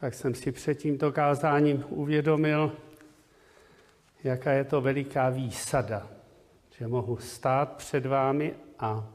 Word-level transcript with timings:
tak 0.00 0.14
jsem 0.14 0.34
si 0.34 0.52
před 0.52 0.74
tímto 0.74 1.12
kázáním 1.12 1.84
uvědomil, 1.88 2.76
jaká 4.24 4.52
je 4.52 4.64
to 4.64 4.80
veliká 4.80 5.28
výsada, 5.28 6.10
že 6.70 6.86
mohu 6.86 7.16
stát 7.16 7.76
před 7.76 8.06
vámi 8.06 8.54
a 8.78 9.12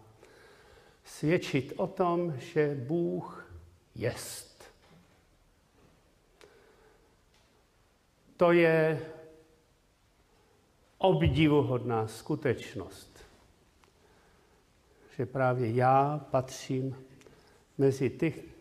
svědčit 1.03 1.73
o 1.75 1.87
tom, 1.87 2.33
že 2.37 2.75
Bůh 2.75 3.53
jest. 3.95 4.63
To 8.37 8.51
je 8.51 9.01
obdivuhodná 10.97 12.07
skutečnost, 12.07 13.19
že 15.17 15.25
právě 15.25 15.71
já 15.71 16.25
patřím 16.31 16.95
mezi 17.77 18.09
ty, 18.09 18.52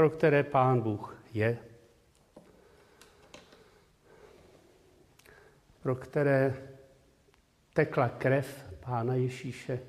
pro 0.00 0.10
které 0.10 0.42
Pán 0.42 0.80
Bůh 0.80 1.22
je, 1.32 1.58
pro 5.82 5.94
které 5.94 6.68
tekla 7.72 8.08
krev 8.08 8.64
Pána 8.84 9.14
Ježíše 9.14 9.80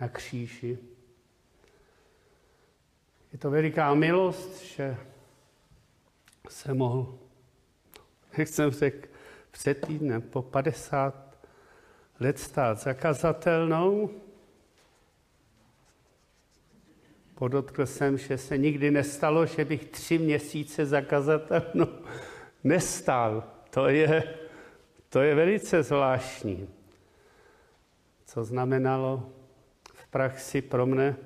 na 0.00 0.08
kříži. 0.08 0.78
Je 3.32 3.38
to 3.38 3.50
veliká 3.50 3.94
milost, 3.94 4.62
že 4.62 4.96
se 6.48 6.74
mohl, 6.74 7.18
jak 8.36 8.48
jsem 8.48 8.70
řekl, 8.70 9.08
před 9.50 9.86
týdnem 9.86 10.22
po 10.22 10.42
50 10.42 11.36
let 12.20 12.38
stát 12.38 12.78
zakazatelnou. 12.78 14.10
Podotkl 17.40 17.86
jsem, 17.86 18.18
že 18.18 18.38
se 18.38 18.58
nikdy 18.58 18.90
nestalo, 18.90 19.46
že 19.46 19.64
bych 19.64 19.84
tři 19.84 20.18
měsíce 20.18 20.86
zakazatelnou 20.86 21.88
nestál. 22.64 23.44
To 23.70 23.88
je, 23.88 24.34
to 25.08 25.20
je 25.20 25.34
velice 25.34 25.82
zvláštní. 25.82 26.68
Co 28.26 28.44
znamenalo 28.44 29.32
v 29.94 30.06
praxi 30.06 30.62
pro 30.62 30.86
mne 30.86 31.16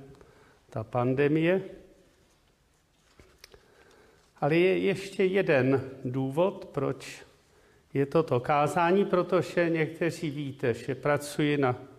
ta 0.71 0.85
pandemie? 0.85 1.61
Ale 4.41 4.57
je 4.57 4.79
ještě 4.79 5.25
jeden 5.25 5.91
důvod, 6.05 6.65
proč 6.65 7.27
je 7.95 8.07
toto 8.07 8.41
kázání, 8.41 9.05
protože 9.05 9.71
někteří 9.71 10.31
víte, 10.31 10.75
že 10.75 10.95
pracuji 10.95 11.59
na 11.59 11.94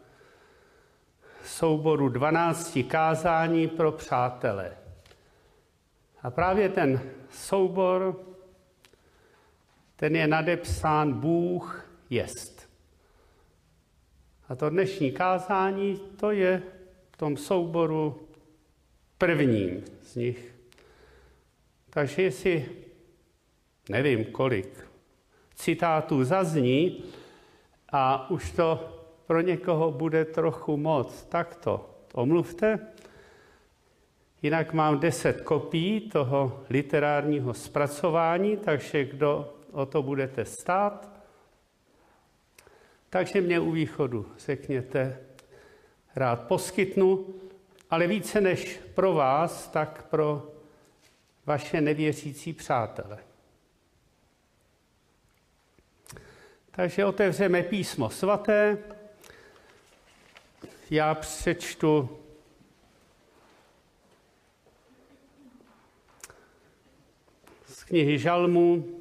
souboru 1.45 2.09
12 2.09 2.79
kázání 2.87 3.67
pro 3.67 3.91
přátele. 3.91 4.71
A 6.23 6.31
právě 6.31 6.69
ten 6.69 7.01
soubor, 7.29 8.19
ten 9.95 10.15
je 10.15 10.27
nadepsán 10.27 11.13
Bůh 11.13 11.89
jest. 12.09 12.69
A 14.49 14.55
to 14.55 14.69
dnešní 14.69 15.11
kázání, 15.11 15.99
to 16.19 16.31
je 16.31 16.63
v 17.11 17.17
tom 17.17 17.37
souboru 17.37 18.27
prvním 19.17 19.83
z 20.01 20.15
nich. 20.15 20.55
Takže 21.89 22.21
jestli, 22.21 22.69
nevím 23.89 24.25
kolik, 24.25 24.87
citátů 25.55 26.23
zazní 26.23 27.03
a 27.89 28.29
už 28.29 28.51
to 28.51 28.95
pro 29.27 29.41
někoho 29.41 29.91
bude 29.91 30.25
trochu 30.25 30.77
moc, 30.77 31.23
tak 31.23 31.55
to 31.55 31.89
omluvte. 32.13 32.79
Jinak 34.41 34.73
mám 34.73 34.99
deset 34.99 35.41
kopií 35.41 36.09
toho 36.09 36.63
literárního 36.69 37.53
zpracování, 37.53 38.57
takže 38.57 39.05
kdo 39.05 39.53
o 39.71 39.85
to 39.85 40.03
budete 40.03 40.45
stát, 40.45 41.09
takže 43.09 43.41
mě 43.41 43.59
u 43.59 43.71
východu 43.71 44.31
řekněte, 44.37 45.19
rád 46.15 46.47
poskytnu, 46.47 47.25
ale 47.89 48.07
více 48.07 48.41
než 48.41 48.79
pro 48.93 49.13
vás, 49.13 49.67
tak 49.67 50.03
pro 50.03 50.51
vaše 51.45 51.81
nevěřící 51.81 52.53
přátele. 52.53 53.17
Takže 56.71 57.05
otevřeme 57.05 57.63
písmo 57.63 58.09
svaté. 58.09 58.77
Já 60.89 61.15
přečtu 61.15 62.19
z 67.65 67.83
knihy 67.83 68.19
Žalmu 68.19 68.99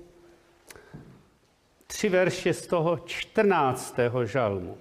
tři 1.86 2.08
verše 2.08 2.54
z 2.54 2.66
toho 2.66 2.98
čtrnáctého 2.98 4.26
žalmu. 4.26 4.78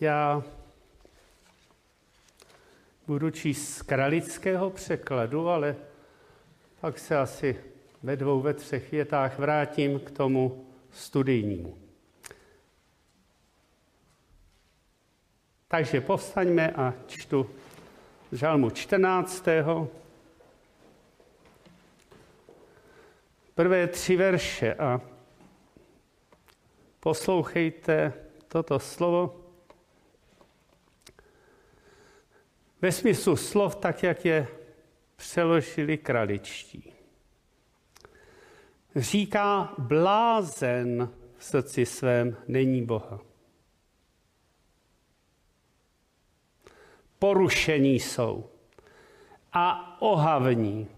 Já 0.00 0.42
budu 3.06 3.30
číst 3.30 3.74
z 3.74 3.82
kralického 3.82 4.70
překladu, 4.70 5.48
ale 5.48 5.76
pak 6.80 6.98
se 6.98 7.16
asi 7.16 7.73
ve 8.04 8.16
dvou, 8.16 8.40
ve 8.40 8.54
třech 8.54 8.92
větách 8.92 9.38
vrátím 9.38 10.00
k 10.00 10.10
tomu 10.10 10.66
studijnímu. 10.90 11.78
Takže 15.68 16.00
povstaňme 16.00 16.70
a 16.70 16.94
čtu 17.06 17.50
žalmu 18.32 18.70
14. 18.70 19.44
Prvé 23.54 23.86
tři 23.86 24.16
verše 24.16 24.74
a 24.74 25.00
poslouchejte 27.00 28.12
toto 28.48 28.78
slovo. 28.78 29.40
Ve 32.82 32.92
smyslu 32.92 33.36
slov, 33.36 33.76
tak 33.76 34.02
jak 34.02 34.24
je 34.24 34.48
přeložili 35.16 35.98
kraličtí. 35.98 36.93
Říká, 38.96 39.74
blázen 39.78 41.10
v 41.36 41.44
srdci 41.44 41.86
svém 41.86 42.36
není 42.48 42.82
Boha. 42.82 43.20
Porušení 47.18 48.00
jsou 48.00 48.50
a 49.52 49.96
ohavní 50.02 50.88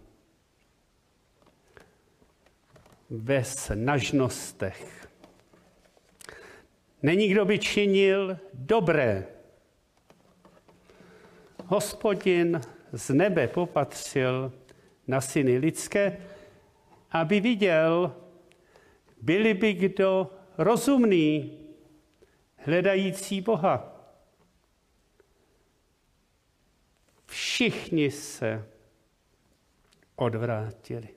ve 3.11 3.45
snažnostech. 3.45 5.09
Není 7.03 7.29
kdo 7.29 7.45
by 7.45 7.59
činil 7.59 8.39
dobré, 8.55 9.27
hospodin 11.67 12.61
z 12.93 13.11
nebe 13.11 13.49
popatřil 13.49 14.53
na 15.07 15.21
syny 15.21 15.59
lidské, 15.59 16.19
aby 17.21 17.41
viděl, 17.41 18.17
byli 19.23 19.55
by 19.55 19.73
kdo 19.73 20.31
rozumný, 20.59 21.59
hledající 22.57 23.41
Boha. 23.41 23.93
Všichni 27.27 28.11
se 28.11 28.69
odvrátili. 30.17 31.09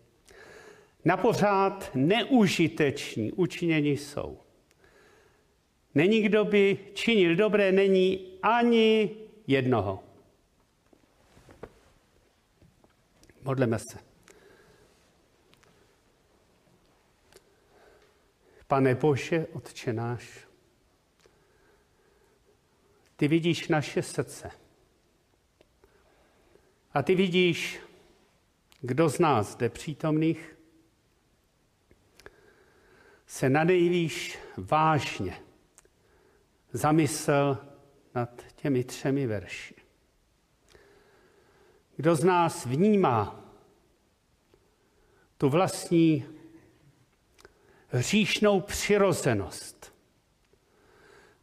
Na 1.05 1.17
pořád 1.17 1.91
neužiteční 1.95 3.31
učinění 3.31 3.97
jsou. 3.97 4.39
Není 5.95 6.21
kdo 6.21 6.45
by 6.45 6.77
činil 6.93 7.35
dobré, 7.35 7.71
není 7.71 8.38
ani 8.44 9.15
jednoho. 9.47 10.03
Modleme 13.44 13.79
se. 13.79 14.08
Pane 18.69 18.95
Bože, 18.95 19.48
Otče 19.54 19.94
náš, 19.94 20.48
ty 23.16 23.27
vidíš 23.27 23.68
naše 23.68 24.01
srdce. 24.01 24.51
A 26.94 27.04
ty 27.04 27.16
vidíš, 27.16 27.80
kdo 28.81 29.10
z 29.10 29.19
nás 29.19 29.51
zde 29.51 29.69
přítomných 29.69 30.57
se 33.27 33.50
na 33.50 33.63
nejvýš 33.63 34.39
vážně 34.57 35.42
zamyslel 36.72 37.57
nad 38.15 38.42
těmi 38.56 38.83
třemi 38.83 39.27
verši. 39.27 39.75
Kdo 41.95 42.15
z 42.15 42.24
nás 42.24 42.65
vnímá 42.65 43.45
tu 45.38 45.50
vlastní 45.50 46.38
hříšnou 47.89 48.62
přirozenost, 48.62 49.94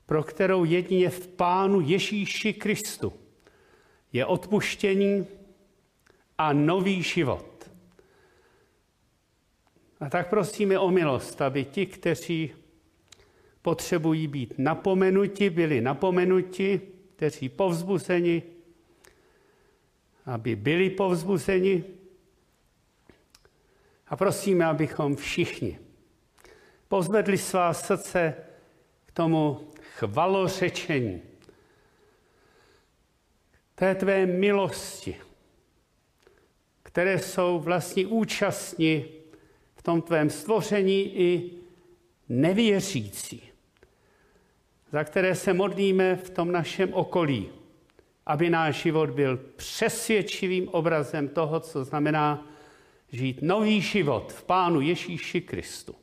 pro 0.07 0.23
kterou 0.23 0.65
jedině 0.65 1.11
v 1.11 1.29
Pánu 1.29 1.81
Ježíši 1.81 2.53
Kristu 2.53 3.13
je 4.13 4.27
odpuštění 4.27 5.27
a 6.39 6.53
nový 6.53 7.03
život. 7.03 7.71
A 10.01 10.11
tak 10.11 10.29
prosíme 10.29 10.79
o 10.79 10.91
milost, 10.91 11.43
aby 11.43 11.65
ti, 11.65 11.87
kteří 11.87 12.53
potřebují 13.63 14.27
být 14.27 14.55
napomenuti, 14.59 15.51
byli 15.51 15.81
napomenuti, 15.81 16.81
kteří 17.17 17.49
povzbuzeni, 17.49 18.43
aby 20.27 20.57
byli 20.57 20.91
povzbuzeni. 20.91 21.85
A 24.09 24.17
prosíme, 24.17 24.65
abychom 24.65 25.17
všichni 25.17 25.86
pozvedli 26.89 27.39
svá 27.39 27.75
srdce 27.75 28.35
k 29.07 29.13
tomu 29.13 29.69
chvalořečení, 29.81 31.23
té 33.75 33.95
tvé 33.95 34.27
milosti, 34.27 35.17
které 36.83 37.19
jsou 37.19 37.59
vlastně 37.61 38.07
účastní 38.07 39.05
v 39.77 39.83
tom 39.83 40.03
tvém 40.03 40.31
stvoření 40.31 41.21
i 41.21 41.51
nevěřící, 42.29 43.43
za 44.93 45.05
které 45.05 45.35
se 45.35 45.53
modlíme 45.53 46.17
v 46.17 46.31
tom 46.31 46.53
našem 46.53 46.95
okolí, 46.95 47.49
aby 48.27 48.51
náš 48.51 48.83
život 48.83 49.11
byl 49.11 49.37
přesvědčivým 49.37 50.69
obrazem 50.69 51.29
toho, 51.29 51.61
co 51.61 51.85
znamená 51.85 52.47
žít 53.13 53.43
nový 53.43 53.81
život 53.81 54.33
v 54.33 54.45
Pánu 54.45 54.81
Ježíši 54.81 55.41
Kristu. 55.41 55.95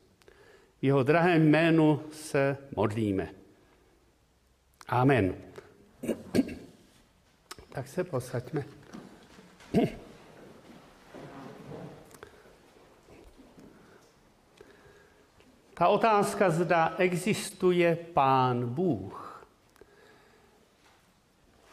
Jeho 0.84 1.02
drahém 1.02 1.50
jménu 1.50 2.02
se 2.12 2.56
modlíme. 2.76 3.28
Amen. 4.88 5.34
Tak 7.68 7.88
se 7.88 8.04
posaďme. 8.04 8.64
Ta 15.74 15.88
otázka, 15.88 16.50
zda 16.50 16.94
existuje 16.98 17.96
Pán 17.96 18.68
Bůh, 18.68 19.46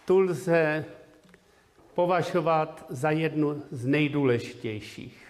tu 0.06 0.20
lze 0.20 0.86
považovat 1.94 2.86
za 2.90 3.12
jednu 3.12 3.64
z 3.72 3.86
nejdůležitějších. 3.86 5.21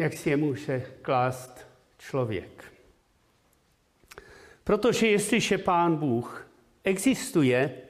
Jak 0.00 0.12
si 0.12 0.30
je 0.30 0.36
může 0.36 0.80
klást 1.02 1.66
člověk. 1.98 2.64
Protože 4.64 5.06
jestliže 5.06 5.58
Pán 5.58 5.96
Bůh 5.96 6.46
existuje, 6.84 7.82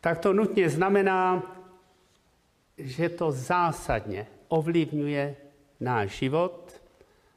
tak 0.00 0.18
to 0.18 0.32
nutně 0.32 0.70
znamená, 0.70 1.42
že 2.78 3.08
to 3.08 3.32
zásadně 3.32 4.26
ovlivňuje 4.48 5.36
náš 5.80 6.18
život 6.18 6.82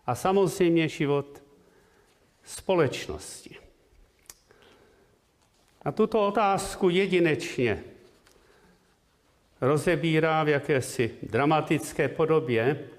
a 0.05 0.15
samozřejmě 0.15 0.87
život 0.87 1.43
společnosti. 2.43 3.57
A 5.81 5.91
tuto 5.91 6.27
otázku 6.27 6.89
jedinečně 6.89 7.83
rozebírá 9.61 10.43
v 10.43 10.47
jakési 10.47 11.11
dramatické 11.23 12.07
podobě 12.07 12.89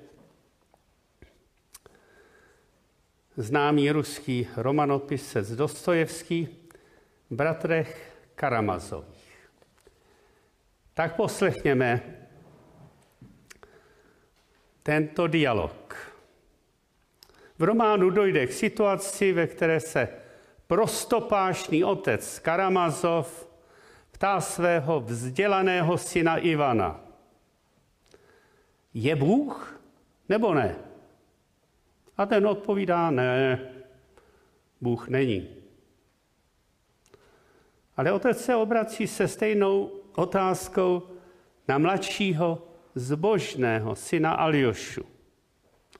známý 3.36 3.90
ruský 3.90 4.48
romanopisec 4.56 5.50
Dostojevský 5.50 6.48
bratrech 7.30 8.16
Karamazových. 8.34 9.48
Tak 10.94 11.16
poslechněme 11.16 12.00
tento 14.82 15.26
dialog. 15.26 15.96
V 17.58 17.62
románu 17.62 18.10
dojde 18.10 18.46
k 18.46 18.52
situaci, 18.52 19.32
ve 19.32 19.46
které 19.46 19.80
se 19.80 20.08
prostopášný 20.66 21.84
otec 21.84 22.38
Karamazov 22.38 23.49
ptá 24.20 24.40
svého 24.40 25.00
vzdělaného 25.00 25.98
syna 25.98 26.36
Ivana. 26.36 27.00
Je 28.94 29.16
Bůh 29.16 29.80
nebo 30.28 30.54
ne? 30.54 30.76
A 32.16 32.26
ten 32.26 32.46
odpovídá, 32.46 33.10
ne, 33.10 33.58
Bůh 34.80 35.08
není. 35.08 35.48
Ale 37.96 38.12
otec 38.12 38.44
se 38.44 38.54
obrací 38.54 39.06
se 39.06 39.28
stejnou 39.28 39.90
otázkou 40.14 41.02
na 41.68 41.78
mladšího 41.78 42.68
zbožného 42.94 43.96
syna 43.96 44.32
Aljošu. 44.32 45.04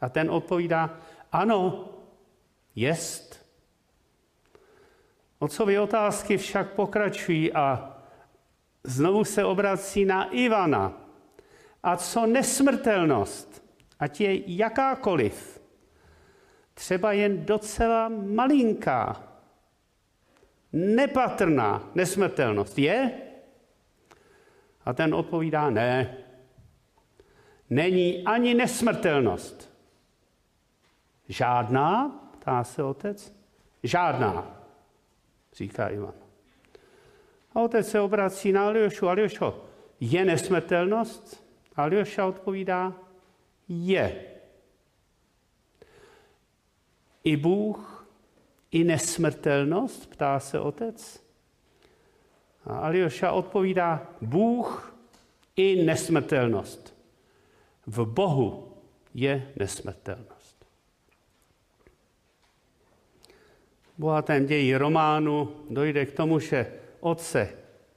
A 0.00 0.08
ten 0.08 0.31
odpovídá, 0.31 1.00
ano, 1.32 1.88
jest. 2.75 3.46
Otcovy 5.38 5.78
otázky 5.78 6.37
však 6.37 6.72
pokračují 6.72 7.52
a 7.52 7.96
znovu 8.85 9.25
se 9.25 9.44
obrací 9.44 10.05
na 10.05 10.25
Ivana. 10.25 10.93
A 11.82 11.97
co 11.97 12.27
nesmrtelnost, 12.27 13.65
ať 13.99 14.21
je 14.21 14.56
jakákoliv, 14.56 15.61
třeba 16.75 17.12
jen 17.12 17.44
docela 17.44 18.09
malinká, 18.09 19.23
nepatrná 20.73 21.91
nesmrtelnost 21.94 22.79
je? 22.79 23.12
A 24.85 24.93
ten 24.93 25.15
odpovídá, 25.15 25.71
ne, 25.71 26.17
není 27.71 28.25
ani 28.25 28.55
nesmrtelnost. 28.55 29.71
Žádná, 31.29 32.09
ptá 32.41 32.65
se 32.65 32.82
otec. 32.82 33.32
Žádná, 33.82 34.61
říká 35.53 35.88
Ivan. 35.88 36.19
A 37.55 37.61
otec 37.61 37.88
se 37.88 38.00
obrací 38.00 38.52
na 38.52 38.67
Aljošu. 38.67 39.08
Aljošo, 39.08 39.64
je 40.00 40.25
nesmrtelnost? 40.25 41.44
Aljoša 41.76 42.26
odpovídá, 42.26 42.93
je 43.69 44.25
i 47.25 47.37
Bůh, 47.37 48.06
i 48.70 48.85
nesmrtelnost, 48.85 50.10
ptá 50.10 50.41
se 50.41 50.60
otec. 50.60 51.24
A 52.65 52.79
Aljoša 52.79 53.32
odpovídá, 53.32 54.06
Bůh 54.20 54.94
i 55.56 55.84
nesmrtelnost. 55.84 56.94
V 57.86 58.05
Bohu 58.05 58.77
je 59.15 59.53
nesmrtelnost. 59.56 60.67
V 63.96 64.01
bohatém 64.01 64.46
ději 64.46 64.77
románu 64.77 65.56
dojde 65.70 66.06
k 66.06 66.13
tomu, 66.13 66.39
že 66.39 66.72
otce 67.00 67.48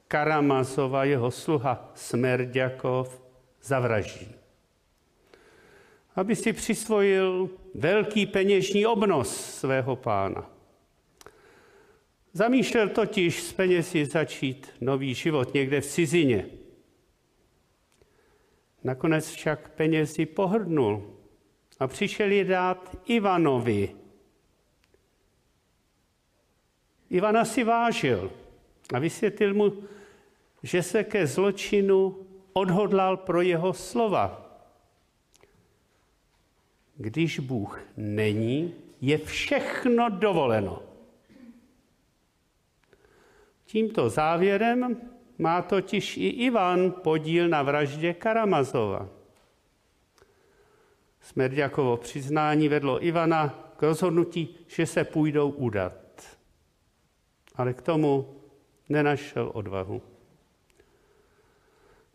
Karamazova, 0.08 1.04
jeho 1.04 1.32
sluha 1.32 1.92
Smerdjakov, 1.96 3.22
zavraždí 3.62 4.44
aby 6.16 6.36
si 6.36 6.54
přisvojil 6.54 7.50
velký 7.74 8.26
peněžní 8.26 8.86
obnos 8.86 9.56
svého 9.56 9.96
pána. 9.96 10.50
Zamýšlel 12.34 12.90
totiž 12.90 13.44
s 13.44 13.54
penězi 13.54 14.06
začít 14.06 14.70
nový 14.82 15.14
život 15.14 15.54
někde 15.54 15.82
v 15.82 15.86
cizině. 15.86 16.46
Nakonec 18.84 19.30
však 19.30 19.70
penězi 19.70 20.26
pohrdnul 20.26 21.18
a 21.80 21.88
přišel 21.88 22.32
je 22.32 22.44
dát 22.44 22.96
Ivanovi. 23.06 23.96
Ivana 27.10 27.46
si 27.46 27.64
vážil 27.64 28.32
a 28.94 29.00
vysvětlil 29.00 29.54
mu, 29.54 29.84
že 30.64 30.84
se 30.84 31.04
ke 31.04 31.28
zločinu 31.28 32.28
odhodlal 32.54 33.18
pro 33.18 33.42
jeho 33.42 33.74
slova. 33.74 34.40
Když 36.96 37.40
Bůh 37.40 37.80
není, 37.98 38.74
je 39.02 39.18
všechno 39.18 40.10
dovoleno. 40.10 40.82
Tímto 43.66 44.10
závěrem 44.10 45.02
má 45.38 45.62
totiž 45.62 46.18
i 46.18 46.28
Ivan 46.28 46.92
podíl 46.92 47.50
na 47.50 47.64
vraždě 47.64 48.14
Karamazova. 48.14 49.10
Smerdjakovo 51.22 51.98
přiznání 51.98 52.70
vedlo 52.70 53.06
Ivana 53.06 53.72
k 53.78 53.84
rozhodnutí, 53.84 54.56
že 54.68 54.86
se 54.86 55.04
půjdou 55.04 55.50
udat. 55.50 56.38
Ale 57.56 57.74
k 57.74 57.82
tomu 57.82 58.33
nenašel 58.90 59.52
odvahu. 59.54 60.02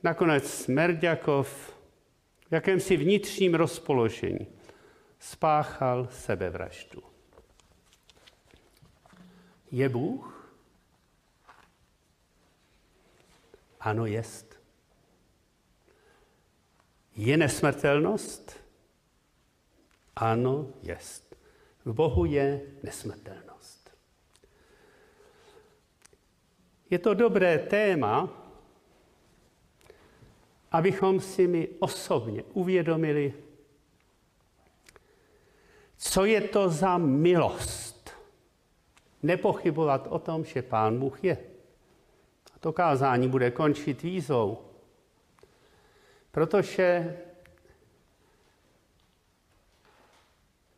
Nakonec 0.03 0.51
Smerdjakov 0.51 1.49
v 2.49 2.53
jakémsi 2.53 2.97
vnitřním 2.97 3.55
rozpoložení 3.55 4.47
spáchal 5.19 6.09
sebevraždu. 6.11 7.03
Je 9.71 9.89
Bůh? 9.89 10.55
Ano, 13.81 14.07
jest. 14.07 14.61
Je 17.17 17.37
nesmrtelnost? 17.37 18.61
Ano, 20.17 20.67
jest. 20.83 21.37
V 21.85 21.93
Bohu 21.93 22.25
je 22.25 22.61
nesmrtelnost. 22.83 23.48
Je 26.90 26.99
to 26.99 27.14
dobré 27.14 27.59
téma, 27.59 28.28
abychom 30.73 31.21
si 31.21 31.47
my 31.47 31.68
osobně 31.78 32.42
uvědomili, 32.42 33.35
co 35.97 36.25
je 36.25 36.40
to 36.40 36.68
za 36.68 36.99
milost. 36.99 38.11
Nepochybovat 39.23 40.07
o 40.11 40.18
tom, 40.18 40.45
že 40.45 40.62
Pán 40.62 40.99
Bůh 40.99 41.25
je. 41.25 41.37
A 42.54 42.59
to 42.59 42.73
kázání 42.73 43.28
bude 43.28 43.50
končit 43.50 44.02
výzvou, 44.02 44.64
protože 46.30 47.16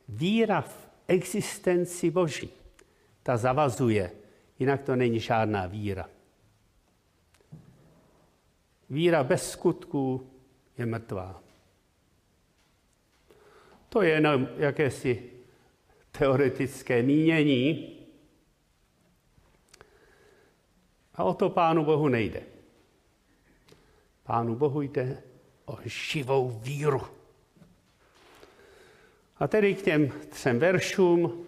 víra 0.09 0.61
v 0.61 0.89
existenci 1.09 2.11
Boží, 2.11 2.51
ta 3.23 3.37
zavazuje, 3.37 4.20
jinak 4.61 4.83
to 4.83 4.97
není 4.97 5.21
žádná 5.21 5.67
víra. 5.67 6.09
Víra 8.91 9.25
bez 9.25 9.51
skutků 9.51 10.31
je 10.79 10.87
mrtvá. 10.87 11.43
To 13.89 14.03
je 14.03 14.11
jenom 14.11 14.49
jakési 14.57 15.33
teoretické 16.11 17.03
mínění. 17.03 17.97
A 21.15 21.25
o 21.25 21.35
to 21.35 21.51
Pánu 21.51 21.85
Bohu 21.85 22.09
nejde. 22.09 22.43
Pánu 24.23 24.57
Bohu 24.57 24.83
jde 24.83 25.23
o 25.65 25.79
živou 25.85 26.51
víru. 26.51 27.03
A 29.37 29.49
tedy 29.49 29.75
k 29.75 29.83
těm 29.83 30.13
třem 30.29 30.59
veršům. 30.59 31.47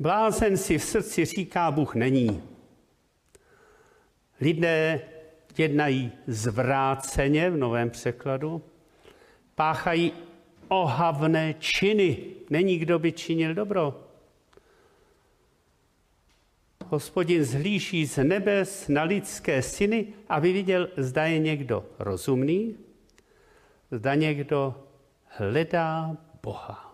Blázen 0.00 0.56
si 0.56 0.78
v 0.78 0.84
srdci 0.84 1.24
říká, 1.24 1.70
Bůh 1.70 1.94
není. 1.94 2.42
Lidé 4.40 5.00
jednají 5.58 6.12
zvráceně 6.26 7.50
v 7.50 7.56
novém 7.56 7.90
překladu, 7.90 8.62
páchají 9.54 10.12
ohavné 10.68 11.54
činy. 11.58 12.18
Není 12.50 12.78
kdo 12.78 12.98
by 12.98 13.12
činil 13.12 13.54
dobro. 13.54 14.04
Hospodin 16.86 17.44
zhlíží 17.44 18.06
z 18.06 18.24
nebes 18.24 18.88
na 18.88 19.02
lidské 19.02 19.62
syny, 19.62 20.06
aby 20.28 20.52
viděl, 20.52 20.88
zda 20.96 21.24
je 21.24 21.38
někdo 21.38 21.86
rozumný, 21.98 22.76
zda 23.90 24.14
někdo 24.14 24.84
hledá 25.26 26.16
Boha. 26.42 26.89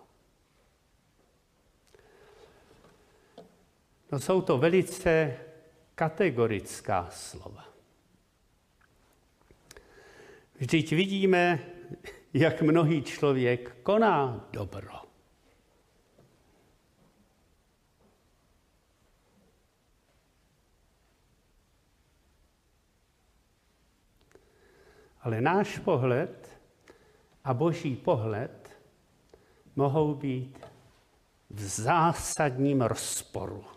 No 4.11 4.19
jsou 4.19 4.41
to 4.41 4.57
velice 4.57 5.37
kategorická 5.95 7.09
slova. 7.11 7.67
Vždyť 10.55 10.91
vidíme, 10.91 11.59
jak 12.33 12.61
mnohý 12.61 13.03
člověk 13.03 13.75
koná 13.83 14.47
dobro. 14.51 14.93
Ale 25.21 25.41
náš 25.41 25.79
pohled 25.79 26.59
a 27.43 27.53
boží 27.53 27.95
pohled 27.95 28.79
mohou 29.75 30.15
být 30.15 30.65
v 31.49 31.61
zásadním 31.61 32.81
rozporu. 32.81 33.76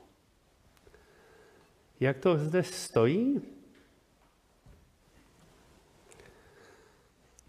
Jak 2.00 2.18
to 2.18 2.38
zde 2.38 2.62
stojí? 2.62 3.42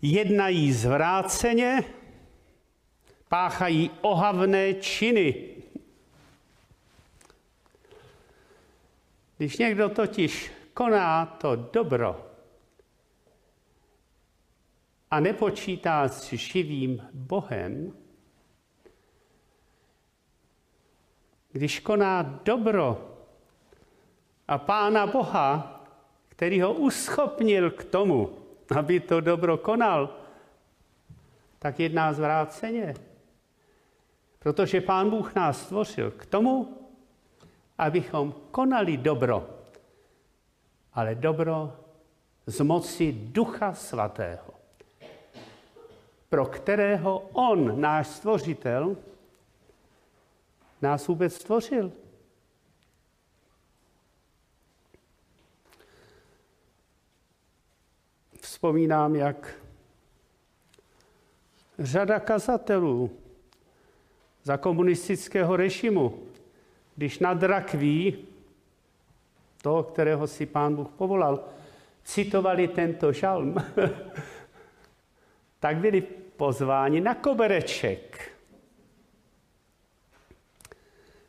Jednají 0.01 0.73
zvráceně, 0.73 1.83
páchají 3.29 3.91
ohavné 4.01 4.73
činy. 4.73 5.55
Když 9.37 9.57
někdo 9.57 9.89
totiž 9.89 10.51
koná 10.73 11.25
to 11.25 11.55
dobro, 11.55 12.27
a 15.11 15.19
nepočítá 15.19 16.07
s 16.07 16.33
živým 16.33 17.07
Bohem, 17.13 17.93
když 21.51 21.79
koná 21.79 22.21
dobro 22.21 23.07
a 24.51 24.57
Pána 24.57 25.07
Boha, 25.07 25.79
který 26.29 26.61
ho 26.61 26.73
uschopnil 26.73 27.71
k 27.71 27.83
tomu, 27.83 28.35
aby 28.75 28.99
to 28.99 29.21
dobro 29.21 29.57
konal, 29.57 30.09
tak 31.59 31.79
jedná 31.79 32.13
zvráceně. 32.13 32.93
Protože 34.39 34.81
Pán 34.81 35.09
Bůh 35.09 35.35
nás 35.35 35.61
stvořil 35.61 36.11
k 36.11 36.25
tomu, 36.25 36.77
abychom 37.77 38.33
konali 38.51 38.97
dobro, 38.97 39.47
ale 40.93 41.15
dobro 41.15 41.73
z 42.45 42.59
moci 42.61 43.11
Ducha 43.11 43.73
Svatého 43.73 44.51
pro 46.31 46.45
kterého 46.45 47.19
on, 47.33 47.81
náš 47.81 48.07
stvořitel, 48.07 48.97
nás 50.81 51.07
vůbec 51.07 51.33
stvořil. 51.33 51.91
Vzpomínám, 58.41 59.15
jak 59.15 59.55
řada 61.79 62.19
kazatelů 62.19 63.11
za 64.43 64.57
komunistického 64.57 65.55
režimu, 65.55 66.23
když 66.95 67.19
nad 67.19 67.43
rakví 67.43 68.27
toho, 69.61 69.83
kterého 69.83 70.27
si 70.27 70.45
pán 70.45 70.75
Bůh 70.75 70.89
povolal, 70.89 71.43
citovali 72.03 72.67
tento 72.67 73.13
žalm, 73.13 73.55
tak 75.59 75.77
byli 75.77 76.01
pozváni 76.37 77.01
na 77.01 77.15
kobereček 77.15 78.31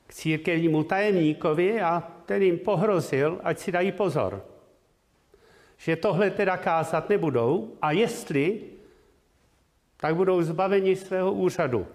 k 0.06 0.14
církevnímu 0.14 0.84
tajemníkovi 0.84 1.80
a 1.80 2.00
ten 2.26 2.42
jim 2.42 2.58
pohrozil, 2.58 3.40
ať 3.44 3.58
si 3.58 3.72
dají 3.72 3.92
pozor, 3.92 4.51
že 5.82 5.96
tohle 5.96 6.30
teda 6.30 6.56
kázat 6.56 7.08
nebudou 7.08 7.76
a 7.82 7.92
jestli, 7.92 8.62
tak 9.96 10.16
budou 10.16 10.42
zbaveni 10.42 10.96
svého 10.96 11.32
úřadu. 11.32 11.86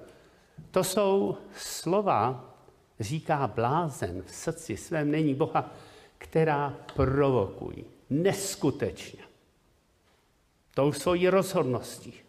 To 0.72 0.84
jsou 0.84 1.38
slova, 1.56 2.53
říká 3.00 3.48
blázen 3.48 4.22
v 4.22 4.32
srdci 4.32 4.77
svém, 4.77 5.12
není 5.12 5.36
Boha, 5.36 5.72
která 6.17 6.77
provokují 6.96 7.86
neskutečně. 8.10 9.24
Tou 10.74 10.91
svojí 10.91 11.29
rozhodností 11.29 12.27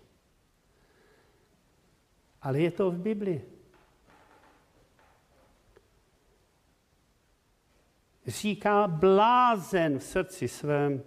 ale 2.42 2.60
je 2.60 2.70
to 2.70 2.90
v 2.90 2.98
Biblii. 2.98 3.48
Říká 8.26 8.88
blázen 8.88 9.98
v 9.98 10.02
srdci 10.02 10.48
svém, 10.48 11.02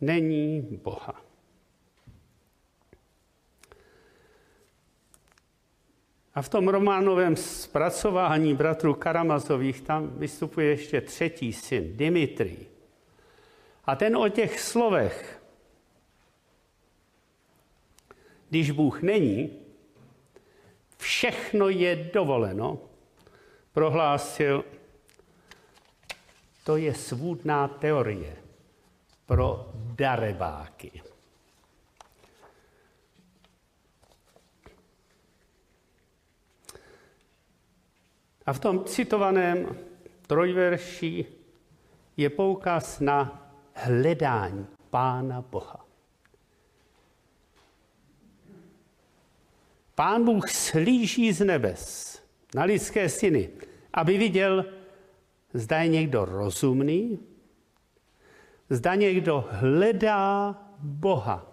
není 0.00 0.62
Boha. 0.62 1.28
A 6.34 6.42
v 6.42 6.48
tom 6.48 6.68
románovém 6.68 7.36
zpracování 7.36 8.54
bratrů 8.54 8.94
Karamazových 8.94 9.80
tam 9.80 10.08
vystupuje 10.18 10.66
ještě 10.66 11.00
třetí 11.00 11.52
syn, 11.52 11.96
Dimitri. 11.96 12.66
A 13.84 13.96
ten 13.96 14.16
o 14.16 14.28
těch 14.28 14.60
slovech, 14.60 15.42
když 18.48 18.70
Bůh 18.70 19.02
není, 19.02 19.58
všechno 20.96 21.68
je 21.68 21.96
dovoleno, 21.96 22.78
prohlásil, 23.72 24.64
to 26.64 26.76
je 26.76 26.94
svůdná 26.94 27.68
teorie 27.68 28.36
pro 29.26 29.67
dareváky. 29.98 31.02
A 38.46 38.52
v 38.52 38.60
tom 38.60 38.84
citovaném 38.84 39.76
trojverší 40.26 41.26
je 42.16 42.30
poukaz 42.30 43.00
na 43.00 43.50
hledání 43.74 44.66
Pána 44.90 45.40
Boha. 45.40 45.84
Pán 49.94 50.24
Bůh 50.24 50.50
slíží 50.50 51.32
z 51.32 51.44
nebes 51.44 52.22
na 52.54 52.64
lidské 52.64 53.08
syny, 53.08 53.50
aby 53.92 54.18
viděl, 54.18 54.64
zda 55.54 55.78
je 55.78 55.88
někdo 55.88 56.24
rozumný, 56.24 57.18
zda 58.70 58.94
někdo 58.94 59.48
hledá 59.50 60.54
Boha. 60.78 61.46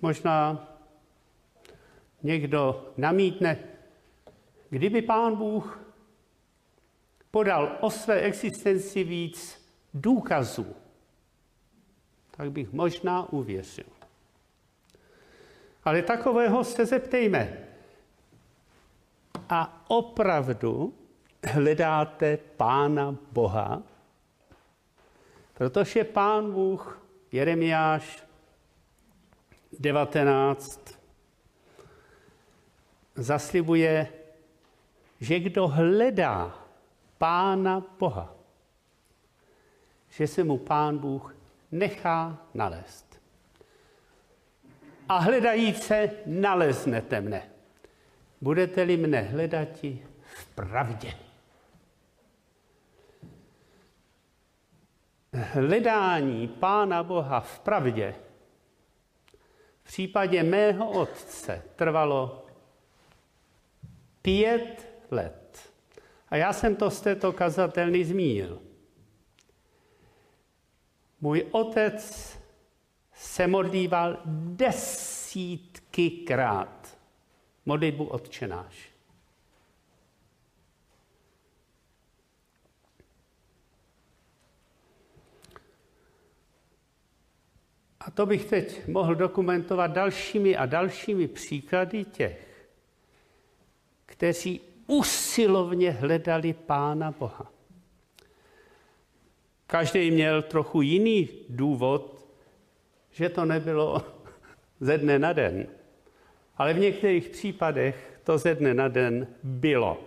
Možná 0.00 0.68
někdo 2.22 2.92
namítne, 2.96 3.58
kdyby 4.70 5.02
pán 5.02 5.36
Bůh 5.36 5.80
podal 7.30 7.78
o 7.80 7.90
své 7.90 8.20
existenci 8.20 9.04
víc 9.04 9.68
důkazů, 9.94 10.76
tak 12.30 12.52
bych 12.52 12.72
možná 12.72 13.32
uvěřil. 13.32 13.86
Ale 15.84 16.02
takového 16.02 16.64
se 16.64 16.86
zeptejme. 16.86 17.68
A 19.48 19.84
opravdu 19.88 20.94
hledáte 21.44 22.36
Pána 22.36 23.16
Boha? 23.32 23.82
Protože 25.54 26.04
Pán 26.04 26.52
Bůh, 26.52 27.02
Jeremiáš 27.32 28.24
19, 29.78 30.98
zaslibuje, 33.14 34.08
že 35.20 35.40
kdo 35.40 35.68
hledá 35.68 36.58
Pána 37.18 37.82
Boha, 37.98 38.34
že 40.08 40.26
se 40.26 40.44
mu 40.44 40.58
Pán 40.58 40.98
Bůh 40.98 41.36
nechá 41.72 42.38
nalézt. 42.54 43.20
A 45.08 45.18
hledajíce 45.18 46.10
naleznete 46.26 47.20
mne. 47.20 47.53
Budete-li 48.44 48.96
mne 49.00 49.20
hledati 49.32 50.06
v 50.20 50.46
pravdě. 50.46 51.14
Hledání 55.32 56.48
Pána 56.48 57.02
Boha 57.02 57.40
v 57.40 57.58
pravdě 57.58 58.14
v 59.80 59.84
případě 59.84 60.42
mého 60.42 60.90
otce 60.90 61.62
trvalo 61.76 62.46
pět 64.22 64.88
let. 65.10 65.72
A 66.28 66.36
já 66.36 66.52
jsem 66.52 66.76
to 66.76 66.90
z 66.90 67.00
této 67.00 67.32
kazatelny 67.32 68.04
zmínil. 68.04 68.62
Můj 71.20 71.46
otec 71.50 72.04
se 73.14 73.46
modlíval 73.46 74.18
desítky 74.56 76.10
krát 76.10 76.83
modlitbu 77.66 78.04
odčenáš. 78.04 78.94
A 88.00 88.10
to 88.10 88.26
bych 88.26 88.44
teď 88.44 88.88
mohl 88.88 89.14
dokumentovat 89.14 89.86
dalšími 89.86 90.56
a 90.56 90.66
dalšími 90.66 91.28
příklady 91.28 92.04
těch, 92.04 92.68
kteří 94.06 94.60
usilovně 94.86 95.90
hledali 95.90 96.52
Pána 96.52 97.10
Boha. 97.10 97.52
Každý 99.66 100.10
měl 100.10 100.42
trochu 100.42 100.82
jiný 100.82 101.28
důvod, 101.48 102.26
že 103.10 103.28
to 103.28 103.44
nebylo 103.44 104.02
ze 104.80 104.98
dne 104.98 105.18
na 105.18 105.32
den. 105.32 105.66
Ale 106.56 106.74
v 106.74 106.78
některých 106.78 107.28
případech 107.28 108.20
to 108.24 108.38
ze 108.38 108.54
dne 108.54 108.74
na 108.74 108.88
den 108.88 109.26
bylo. 109.42 110.00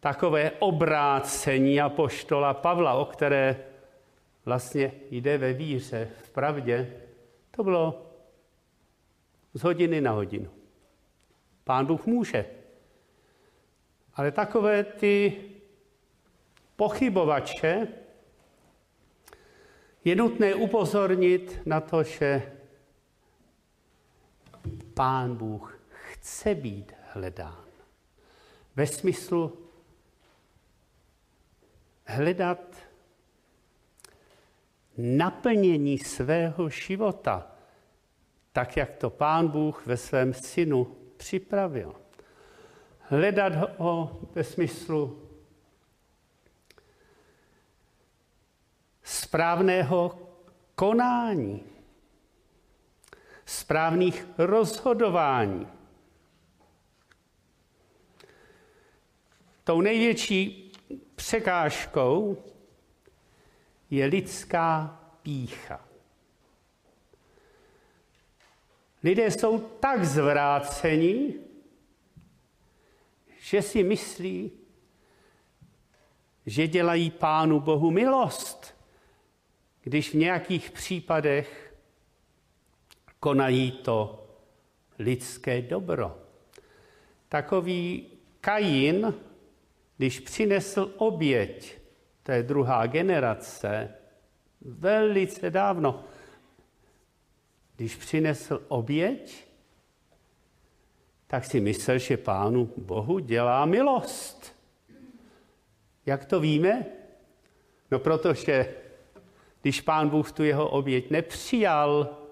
Takové 0.00 0.50
obrácení 0.58 1.80
apoštola 1.80 2.54
Pavla, 2.54 2.94
o 2.94 3.04
které 3.04 3.56
vlastně 4.44 4.92
jde 5.10 5.38
ve 5.38 5.52
víře, 5.52 6.08
v 6.22 6.30
pravdě, 6.30 6.96
to 7.50 7.64
bylo 7.64 8.10
z 9.54 9.62
hodiny 9.62 10.00
na 10.00 10.10
hodinu. 10.10 10.50
Pán 11.64 11.86
Bůh 11.86 12.06
může. 12.06 12.46
Ale 14.14 14.30
takové 14.30 14.84
ty 14.84 15.36
pochybovače 16.76 17.88
je 20.04 20.16
nutné 20.16 20.54
upozornit 20.54 21.60
na 21.66 21.80
to, 21.80 22.02
že 22.02 22.52
Pán 24.94 25.36
Bůh 25.36 25.80
chce 25.88 26.54
být 26.54 26.92
hledán. 27.12 27.64
Ve 28.76 28.86
smyslu 28.86 29.58
hledat 32.06 32.76
naplnění 34.96 35.98
svého 35.98 36.68
života, 36.68 37.50
tak 38.52 38.76
jak 38.76 38.96
to 38.96 39.10
Pán 39.10 39.48
Bůh 39.48 39.86
ve 39.86 39.96
svém 39.96 40.34
synu 40.34 40.96
připravil. 41.16 41.94
Hledat 43.00 43.78
ho 43.78 44.20
ve 44.34 44.44
smyslu 44.44 45.28
správného 49.02 50.18
konání, 50.74 51.62
správných 53.46 54.26
rozhodování. 54.38 55.68
Tou 59.64 59.80
největší 59.80 60.72
překážkou 61.14 62.44
je 63.90 64.06
lidská 64.06 65.00
pícha. 65.22 65.88
Lidé 69.02 69.30
jsou 69.30 69.58
tak 69.58 70.04
zvráceni, 70.04 71.34
že 73.38 73.62
si 73.62 73.82
myslí, 73.82 74.52
že 76.46 76.68
dělají 76.68 77.10
Pánu 77.10 77.60
Bohu 77.60 77.90
milost, 77.90 78.74
když 79.82 80.10
v 80.10 80.14
nějakých 80.14 80.70
případech 80.70 81.63
konají 83.24 83.70
to 83.70 84.26
lidské 84.98 85.62
dobro. 85.62 86.18
Takový 87.28 88.06
Kain, 88.40 89.14
když 89.96 90.20
přinesl 90.20 90.92
oběť, 90.96 91.78
je 92.32 92.42
druhá 92.42 92.86
generace, 92.86 93.94
velice 94.60 95.50
dávno, 95.50 96.04
když 97.76 97.96
přinesl 97.96 98.62
oběť, 98.68 99.48
tak 101.26 101.44
si 101.44 101.60
myslel, 101.60 101.98
že 101.98 102.16
pánu 102.16 102.72
Bohu 102.76 103.18
dělá 103.18 103.64
milost. 103.64 104.56
Jak 106.06 106.24
to 106.24 106.40
víme? 106.40 106.86
No 107.90 107.98
protože 107.98 108.74
když 109.62 109.80
pán 109.80 110.08
Bůh 110.08 110.32
tu 110.32 110.44
jeho 110.44 110.68
oběť 110.68 111.10
nepřijal, 111.10 112.23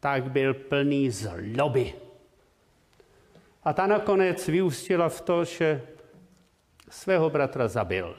tak 0.00 0.30
byl 0.30 0.54
plný 0.54 1.10
zloby. 1.10 1.94
A 3.64 3.72
ta 3.72 3.86
nakonec 3.86 4.48
vyústila 4.48 5.08
v 5.08 5.20
to, 5.20 5.44
že 5.44 5.82
svého 6.88 7.30
bratra 7.30 7.68
zabil. 7.68 8.16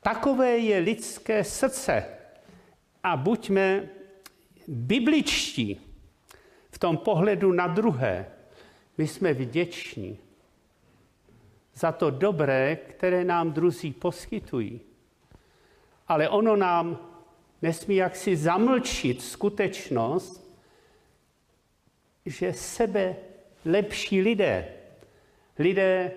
Takové 0.00 0.58
je 0.58 0.78
lidské 0.78 1.44
srdce. 1.44 2.04
A 3.02 3.16
buďme 3.16 3.88
bibličtí 4.68 5.80
v 6.70 6.78
tom 6.78 6.96
pohledu 6.96 7.52
na 7.52 7.66
druhé. 7.66 8.26
My 8.98 9.06
jsme 9.06 9.34
vděční 9.34 10.18
za 11.74 11.92
to 11.92 12.10
dobré, 12.10 12.76
které 12.76 13.24
nám 13.24 13.52
druzí 13.52 13.92
poskytují. 13.92 14.80
Ale 16.08 16.28
ono 16.28 16.56
nám 16.56 17.07
nesmí 17.62 17.96
jaksi 17.96 18.36
zamlčit 18.36 19.22
skutečnost, 19.22 20.58
že 22.26 22.52
sebe 22.52 23.16
lepší 23.64 24.20
lidé, 24.20 24.74
lidé 25.58 26.12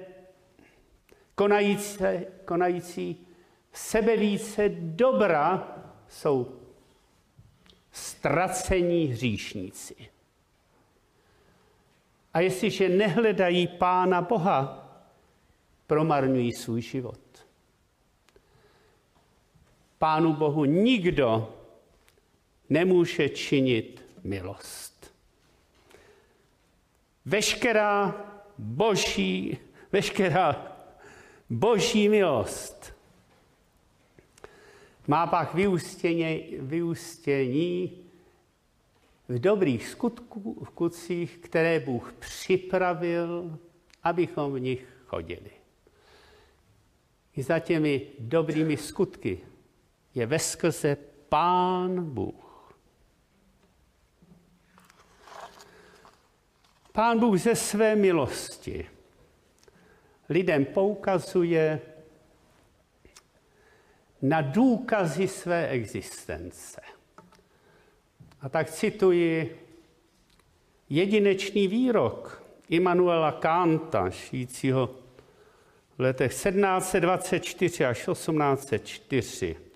konající, 1.35 2.03
konající 2.45 3.27
sebe 3.73 4.17
více 4.17 4.69
dobra 4.75 5.77
jsou 6.07 6.59
ztracení 7.91 9.05
hříšníci. 9.05 9.95
A 12.33 12.39
jestliže 12.39 12.89
nehledají 12.89 13.67
Pána 13.67 14.21
Boha, 14.21 14.87
promarňují 15.87 16.53
svůj 16.53 16.81
život. 16.81 17.19
Pánu 20.01 20.33
Bohu 20.33 20.65
nikdo 20.65 21.53
nemůže 22.69 23.29
činit 23.29 24.05
milost. 24.23 25.13
Veškerá 27.25 28.15
boží, 28.57 29.57
veškerá 29.91 30.77
boží 31.49 32.09
milost 32.09 32.93
má 35.07 35.27
pak 35.27 35.53
vyústění, 35.53 36.45
vyústění 36.59 38.03
v 39.29 39.39
dobrých 39.39 39.87
skutků, 39.87 40.63
v 40.63 40.69
kutcích, 40.69 41.37
které 41.37 41.79
Bůh 41.79 42.13
připravil, 42.19 43.59
abychom 44.03 44.53
v 44.53 44.59
nich 44.59 44.87
chodili. 45.05 45.51
I 47.35 47.43
za 47.43 47.59
těmi 47.59 48.07
dobrými 48.19 48.77
skutky 48.77 49.50
je 50.15 50.25
ve 50.25 50.39
skrze 50.39 50.97
Pán 51.29 52.03
Bůh. 52.05 52.73
Pán 56.91 57.19
Bůh 57.19 57.39
ze 57.39 57.55
své 57.55 57.95
milosti 57.95 58.89
lidem 60.29 60.65
poukazuje 60.65 61.81
na 64.21 64.41
důkazy 64.41 65.27
své 65.27 65.67
existence. 65.67 66.81
A 68.41 68.49
tak 68.49 68.71
cituji 68.71 69.59
jedinečný 70.89 71.67
výrok 71.67 72.43
Immanuela 72.69 73.31
Kanta, 73.31 74.09
žijícího 74.09 74.95
v 75.97 76.01
letech 76.01 76.31
1724 76.31 77.85
až 77.85 78.05
1804. 78.05 79.70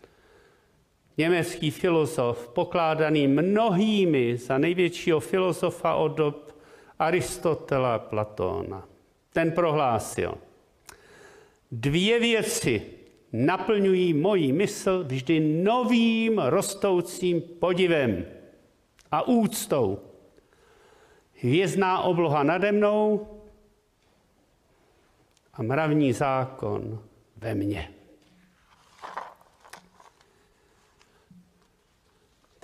Německý 1.17 1.71
filozof, 1.71 2.47
pokládaný 2.47 3.27
mnohými 3.27 4.37
za 4.37 4.57
největšího 4.57 5.19
filozofa 5.19 5.95
od 5.95 6.07
dob 6.07 6.57
Aristotela 6.99 7.95
a 7.95 7.99
Platóna. 7.99 8.87
Ten 9.33 9.51
prohlásil, 9.51 10.37
dvě 11.71 12.19
věci 12.19 12.81
naplňují 13.33 14.13
moji 14.13 14.51
mysl 14.51 15.03
vždy 15.03 15.39
novým 15.39 16.39
rostoucím 16.39 17.41
podivem 17.41 18.25
a 19.11 19.27
úctou. 19.27 19.99
Hvězdná 21.41 22.01
obloha 22.01 22.43
nade 22.43 22.71
mnou 22.71 23.27
a 25.53 25.63
mravní 25.63 26.13
zákon 26.13 27.03
ve 27.37 27.55
mně. 27.55 27.94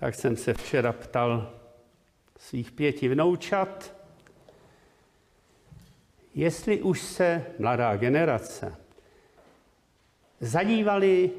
Tak 0.01 0.15
jsem 0.15 0.37
se 0.37 0.53
včera 0.53 0.93
ptal 0.93 1.53
svých 2.37 2.71
pěti 2.71 3.07
vnoučat, 3.07 3.95
jestli 6.35 6.81
už 6.81 7.01
se 7.01 7.45
mladá 7.59 7.97
generace 7.97 8.75
zadívali 10.39 11.31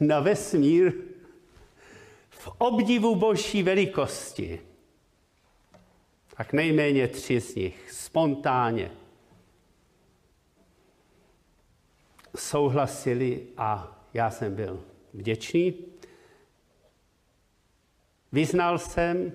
na 0.00 0.20
vesmír 0.20 0.92
v 2.30 2.48
obdivu 2.58 3.14
boží 3.14 3.62
velikosti, 3.62 4.60
tak 6.36 6.52
nejméně 6.52 7.08
tři 7.08 7.40
z 7.40 7.54
nich 7.54 7.92
spontánně 7.92 8.90
souhlasili 12.36 13.46
a 13.56 14.00
já 14.14 14.30
jsem 14.30 14.54
byl 14.54 14.84
vděčný. 15.12 15.93
Vyznal 18.34 18.78
jsem, 18.78 19.32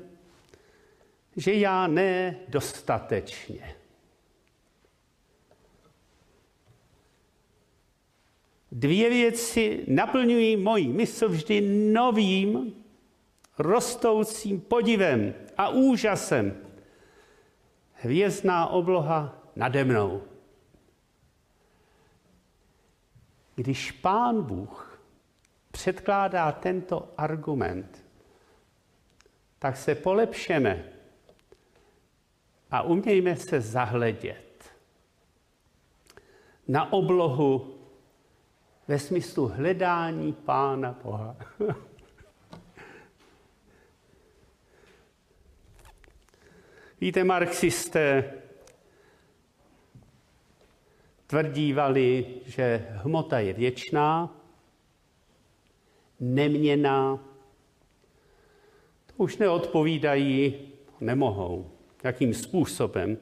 že 1.36 1.54
já 1.54 1.88
ne 1.88 2.36
dostatečně. 2.48 3.76
Dvě 8.72 9.10
věci 9.10 9.86
naplňují 9.88 10.58
moji 10.58 10.88
mysl 10.88 11.30
vždy 11.30 11.62
novým, 11.92 12.76
rostoucím 13.58 14.62
podivem 14.62 15.34
a 15.58 15.70
úžasem. 15.70 16.58
Hvězdná 17.94 18.68
obloha 18.68 19.44
nade 19.56 19.84
mnou. 19.84 20.24
Když 23.56 23.92
pán 23.92 24.42
Bůh 24.42 25.02
předkládá 25.72 26.52
tento 26.52 27.14
argument, 27.18 28.09
tak 29.60 29.78
se 29.78 29.96
polepšeme 29.96 30.94
a 32.72 32.82
umějme 32.82 33.36
se 33.36 33.62
zahledět 33.62 34.74
na 36.68 36.94
oblohu 36.94 37.80
ve 38.88 39.00
smyslu 39.00 39.48
hledání 39.48 40.34
Pána 40.34 41.00
Boha. 41.04 41.36
Víte, 47.02 47.24
marxisté 47.24 48.34
tvrdívali, 51.28 52.42
že 52.46 52.88
hmota 52.90 53.40
je 53.40 53.54
věčná, 53.54 54.36
neměná. 56.20 57.29
Už 59.20 59.38
neodpovídají, 59.38 60.72
nemohou. 61.00 61.72
Jakým 62.04 62.34
způsobem 62.34 63.18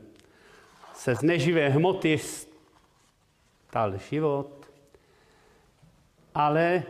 se 0.93 1.15
z 1.15 1.21
neživé 1.21 1.69
hmoty 1.69 2.17
stal 2.17 3.97
život, 3.97 4.71
ale 6.33 6.83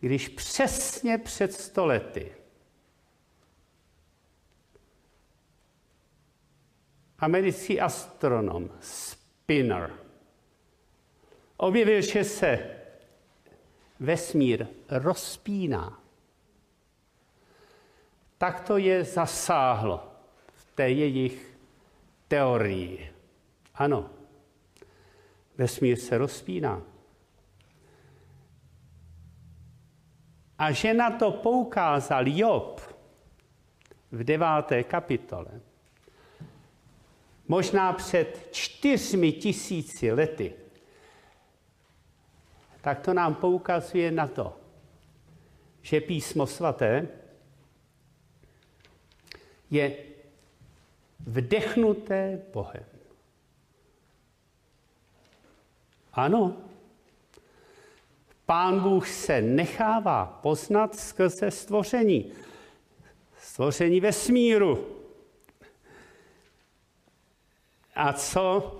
když 0.00 0.28
přesně 0.28 1.18
před 1.18 1.52
stolety 1.52 2.32
americký 7.18 7.80
astronom 7.80 8.70
Spinner 8.80 9.92
objevil, 11.56 12.00
že 12.00 12.24
se 12.24 12.76
vesmír 14.00 14.66
rozpíná, 14.88 16.01
tak 18.42 18.60
to 18.60 18.76
je 18.76 19.04
zasáhlo 19.04 20.02
v 20.54 20.64
té 20.74 20.90
jejich 20.90 21.58
teorii. 22.28 23.12
Ano, 23.74 24.10
vesmír 25.58 25.98
se 25.98 26.18
rozpíná. 26.18 26.82
A 30.58 30.72
že 30.72 30.94
na 30.94 31.10
to 31.10 31.30
poukázal 31.30 32.28
Job 32.28 32.80
v 34.12 34.24
deváté 34.24 34.82
kapitole, 34.82 35.60
možná 37.48 37.92
před 37.92 38.48
čtyřmi 38.52 39.32
tisíci 39.32 40.12
lety, 40.12 40.54
tak 42.80 43.00
to 43.00 43.14
nám 43.14 43.34
poukazuje 43.34 44.10
na 44.10 44.26
to, 44.26 44.56
že 45.82 46.00
písmo 46.00 46.46
svaté 46.46 47.21
je 49.72 49.96
vdechnuté 51.26 52.42
Bohem. 52.52 52.84
Ano, 56.12 56.56
Pán 58.46 58.80
Bůh 58.80 59.08
se 59.08 59.42
nechává 59.42 60.38
poznat 60.42 60.94
skrze 60.94 61.50
stvoření. 61.50 62.32
Stvoření 63.38 64.00
vesmíru. 64.00 64.96
A 67.94 68.12
co 68.12 68.78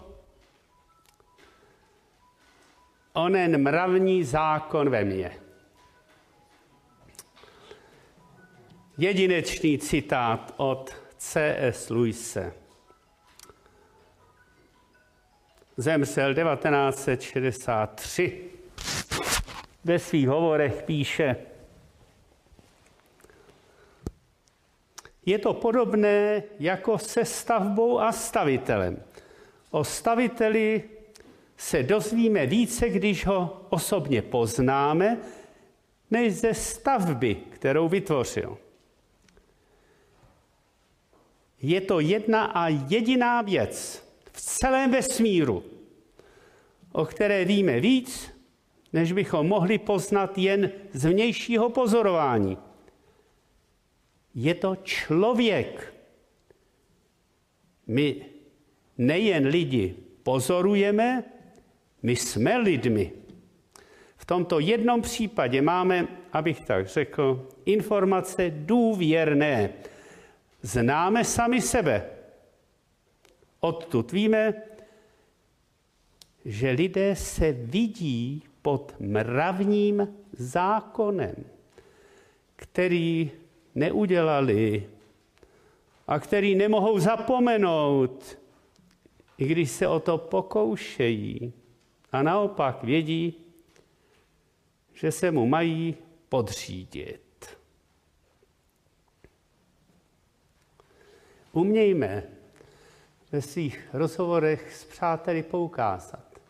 onen 3.13 3.63
mravní 3.63 4.25
zákon 4.25 4.91
ve 4.91 5.05
mně? 5.05 5.39
Jedinečný 9.03 9.79
citát 9.79 10.55
od 10.57 10.91
C.S. 11.17 11.91
Luise. 11.91 12.53
zemřel 15.77 16.35
1963. 16.35 18.41
ve 19.85 19.99
svých 19.99 20.29
hovorech 20.29 20.83
píše, 20.83 21.37
je 25.27 25.39
to 25.39 25.55
podobné 25.55 26.43
jako 26.59 26.99
se 26.99 27.25
stavbou 27.25 28.01
a 28.01 28.13
stavitelem. 28.13 29.03
O 29.71 29.85
staviteli 29.85 30.83
se 31.57 31.83
dozvíme 31.83 32.47
více, 32.47 32.89
když 32.89 33.27
ho 33.27 33.67
osobně 33.71 34.23
poznáme, 34.23 35.19
než 36.11 36.35
ze 36.35 36.55
stavby, 36.55 37.35
kterou 37.35 37.89
vytvořil. 37.89 38.59
Je 41.63 41.81
to 41.81 42.01
jedna 42.01 42.45
a 42.45 42.69
jediná 42.69 43.43
věc 43.43 44.03
v 44.33 44.41
celém 44.41 44.91
vesmíru, 44.91 45.65
o 46.93 47.05
které 47.05 47.45
víme 47.45 47.81
víc, 47.81 48.31
než 48.93 49.13
bychom 49.13 49.47
mohli 49.47 49.79
poznat 49.79 50.39
jen 50.39 50.71
z 50.93 51.05
vnějšího 51.05 51.71
pozorování. 51.71 52.59
Je 54.35 54.55
to 54.55 54.77
člověk. 54.77 55.95
My 57.87 58.27
nejen 58.99 59.47
lidi 59.47 59.95
pozorujeme, 60.23 61.25
my 62.03 62.17
jsme 62.17 62.59
lidmi. 62.59 63.13
V 64.17 64.25
tomto 64.25 64.61
jednom 64.61 65.03
případě 65.03 65.63
máme, 65.63 66.09
abych 66.33 66.61
tak 66.61 66.87
řekl, 66.87 67.49
informace 67.65 68.53
důvěrné. 68.55 69.73
Známe 70.63 71.25
sami 71.25 71.61
sebe. 71.61 72.07
Odtud 73.61 74.13
víme, 74.13 74.55
že 76.45 76.71
lidé 76.71 77.17
se 77.17 77.53
vidí 77.53 78.43
pod 78.63 78.95
mravním 79.01 80.15
zákonem, 80.33 81.35
který 82.57 83.31
neudělali 83.75 84.91
a 86.07 86.19
který 86.19 86.55
nemohou 86.55 86.99
zapomenout, 86.99 88.39
i 89.39 89.45
když 89.45 89.71
se 89.71 89.89
o 89.89 90.01
to 90.01 90.19
pokoušejí. 90.19 91.53
A 92.13 92.23
naopak 92.23 92.85
vědí, 92.85 93.35
že 94.95 95.13
se 95.13 95.31
mu 95.31 95.47
mají 95.47 95.97
podřídit. 96.29 97.22
Umějme 101.53 102.23
ve 103.33 103.43
svých 103.43 103.89
rozhovorech 103.93 104.77
s 104.77 104.85
přáteli 104.85 105.43
poukázat 105.43 106.41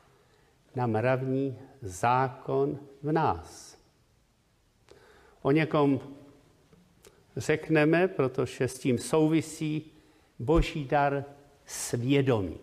na 0.75 0.87
mravní 0.87 1.59
zákon 1.83 2.79
v 3.03 3.13
nás. 3.13 3.79
O 5.43 5.51
někom 5.51 6.01
řekneme, 7.37 8.09
protože 8.09 8.69
s 8.69 8.79
tím 8.79 8.99
souvisí 8.99 9.93
boží 10.39 10.85
dar 10.85 11.25
svědomí. 11.67 12.59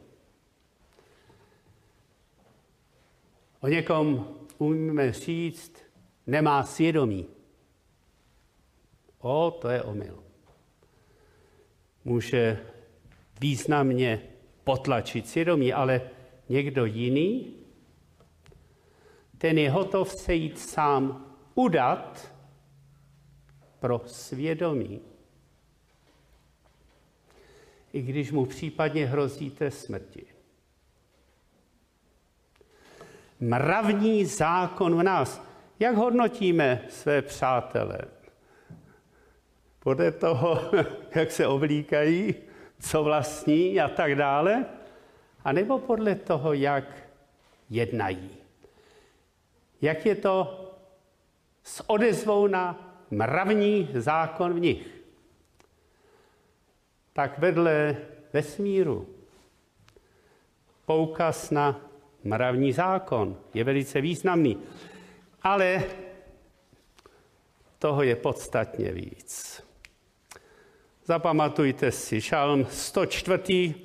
O 3.59 3.67
někom 3.67 4.35
umíme 4.57 5.13
říct, 5.13 5.73
nemá 6.27 6.63
svědomí. 6.63 7.27
O, 9.19 9.51
to 9.61 9.69
je 9.69 9.83
omyl. 9.83 10.28
Může 12.05 12.59
významně 13.41 14.21
potlačit 14.63 15.27
svědomí, 15.27 15.73
ale 15.73 16.01
někdo 16.49 16.85
jiný, 16.85 17.53
ten 19.37 19.57
je 19.57 19.71
hotov 19.71 20.11
se 20.11 20.33
jít 20.33 20.59
sám 20.59 21.35
udat 21.55 22.33
pro 23.79 24.01
svědomí. 24.05 25.01
I 27.93 28.01
když 28.01 28.31
mu 28.31 28.45
případně 28.45 29.05
hrozíte 29.05 29.71
smrti 29.71 30.39
mravní 33.39 34.25
zákon 34.25 34.95
v 34.95 35.03
nás. 35.03 35.45
Jak 35.79 35.95
hodnotíme 35.95 36.85
své 36.89 37.21
přátele? 37.21 37.99
Podle 39.79 40.11
toho, 40.11 40.71
jak 41.15 41.31
se 41.31 41.47
oblíkají, 41.47 42.35
co 42.79 43.03
vlastní 43.03 43.81
a 43.81 43.87
tak 43.87 44.15
dále? 44.15 44.65
A 45.43 45.51
nebo 45.51 45.79
podle 45.79 46.15
toho, 46.15 46.53
jak 46.53 46.83
jednají? 47.69 48.29
Jak 49.81 50.05
je 50.05 50.15
to 50.15 50.65
s 51.63 51.89
odezvou 51.89 52.47
na 52.47 52.95
mravní 53.11 53.89
zákon 53.93 54.53
v 54.53 54.59
nich? 54.59 54.87
Tak 57.13 57.39
vedle 57.39 57.97
vesmíru 58.33 59.07
poukaz 60.85 61.51
na 61.51 61.89
Mravní 62.23 62.73
zákon 62.73 63.37
je 63.53 63.63
velice 63.63 64.01
významný, 64.01 64.57
ale 65.41 65.83
toho 67.79 68.03
je 68.03 68.15
podstatně 68.15 68.91
víc. 68.91 69.63
Zapamatujte 71.09 71.91
si, 71.91 72.21
šalm 72.21 72.65
104. 72.69 73.75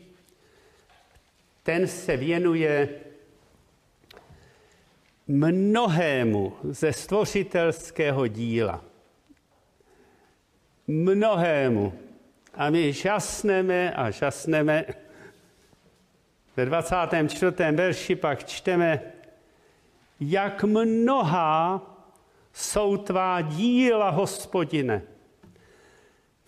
Ten 1.62 1.88
se 1.88 2.16
věnuje 2.16 2.88
mnohému 5.26 6.56
ze 6.62 6.92
stvořitelského 6.92 8.26
díla. 8.26 8.84
Mnohému. 10.86 11.92
A 12.54 12.70
my 12.70 12.92
žasneme 12.92 13.92
a 13.92 14.10
žasneme, 14.10 14.84
ve 16.56 16.64
24. 16.64 17.50
verši 17.72 18.16
pak 18.16 18.44
čteme, 18.44 19.00
jak 20.20 20.64
mnoha 20.64 21.82
jsou 22.52 22.96
tvá 22.96 23.40
díla, 23.40 24.10
hospodine. 24.10 25.13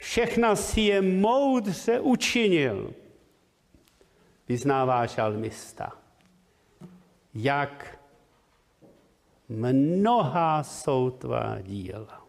Všechna 0.07 0.57
si 0.57 0.81
je 0.81 1.03
moudře 1.03 2.01
učinil, 2.01 2.95
vyznává 4.49 5.07
žalmista. 5.07 5.99
Jak 7.35 7.99
mnoha 9.49 10.63
jsou 10.63 11.11
tvá 11.11 11.59
díla. 11.61 12.27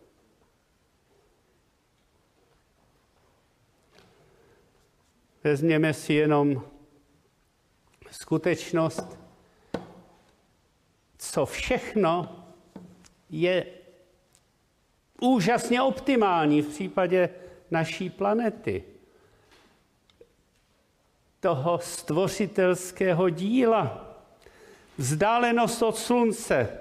Vezměme 5.44 5.94
si 5.94 6.13
jenom 6.13 6.62
skutečnost, 8.12 9.20
co 11.18 11.46
všechno 11.46 12.44
je 13.30 13.66
úžasně 15.22 15.82
optimální 15.82 16.62
v 16.62 16.68
případě 16.68 17.30
naší 17.71 18.10
planety. 18.10 18.84
Toho 21.39 21.80
stvořitelského 21.80 23.30
díla. 23.30 24.15
Vzdálenost 24.97 25.82
od 25.82 25.97
slunce. 25.97 26.80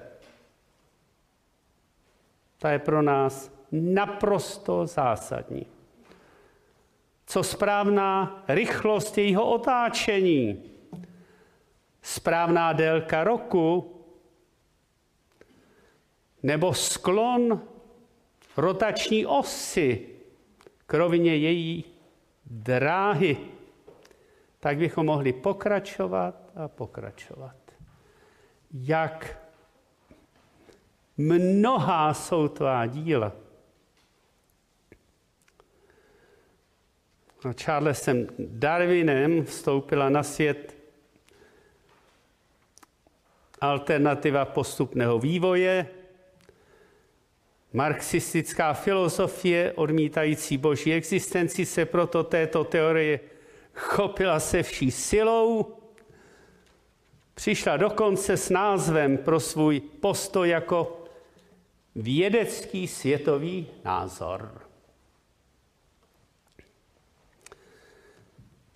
Ta 2.59 2.71
je 2.71 2.79
pro 2.79 3.03
nás 3.03 3.51
naprosto 3.73 4.87
zásadní. 4.87 5.67
Co 7.27 7.43
správná 7.43 8.43
rychlost 8.49 9.19
jejího 9.19 9.51
otáčení 9.51 10.63
správná 12.07 12.73
délka 12.73 13.25
roku, 13.25 13.93
nebo 16.43 16.75
sklon 16.75 17.63
rotační 18.57 19.27
osy 19.27 20.16
k 20.87 20.95
rovině 20.95 21.37
její 21.37 21.85
dráhy, 22.47 23.37
tak 24.61 24.79
bychom 24.79 25.07
mohli 25.07 25.33
pokračovat 25.33 26.35
a 26.57 26.69
pokračovat. 26.69 27.57
Jak 28.73 29.39
mnohá 31.17 32.15
jsou 32.15 32.49
tvá 32.49 32.87
díla. 32.87 33.33
A 37.49 37.53
Charlesem 37.63 38.27
Darwinem 38.39 39.45
vstoupila 39.45 40.09
na 40.09 40.23
svět 40.23 40.77
alternativa 43.61 44.45
postupného 44.45 45.19
vývoje, 45.19 45.87
marxistická 47.77 48.73
filozofie 48.73 49.73
odmítající 49.73 50.57
boží 50.57 50.93
existenci 50.93 51.67
se 51.67 51.85
proto 51.85 52.25
této 52.25 52.65
teorie 52.65 53.21
chopila 53.75 54.41
se 54.41 54.63
vší 54.63 54.91
silou, 54.91 55.77
přišla 57.35 57.77
dokonce 57.77 58.37
s 58.37 58.51
názvem 58.51 59.19
pro 59.19 59.41
svůj 59.41 59.81
postoj 59.81 60.49
jako 60.49 61.05
vědecký 61.95 62.89
světový 62.89 63.67
názor. 63.85 64.61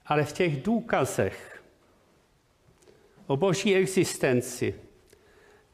Ale 0.07 0.25
v 0.25 0.33
těch 0.33 0.63
důkazech 0.63 1.63
o 3.27 3.37
boží 3.37 3.75
existenci 3.75 4.75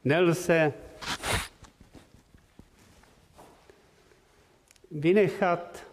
nelze 0.03 0.73
vynechat 4.99 5.87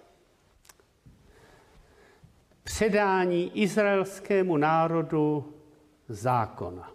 předání 2.64 3.58
izraelskému 3.58 4.56
národu 4.56 5.54
zákona. 6.08 6.90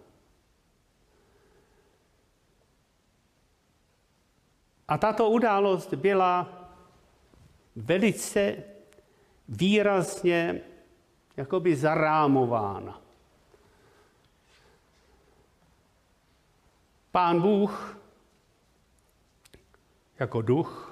A 4.88 4.98
tato 4.98 5.30
událost 5.30 5.94
byla 5.94 6.66
velice 7.76 8.56
výrazně 9.48 10.60
jakoby 11.36 11.76
zarámována. 11.76 13.02
Pán 17.12 17.40
Bůh 17.40 17.98
jako 20.18 20.42
duch 20.42 20.89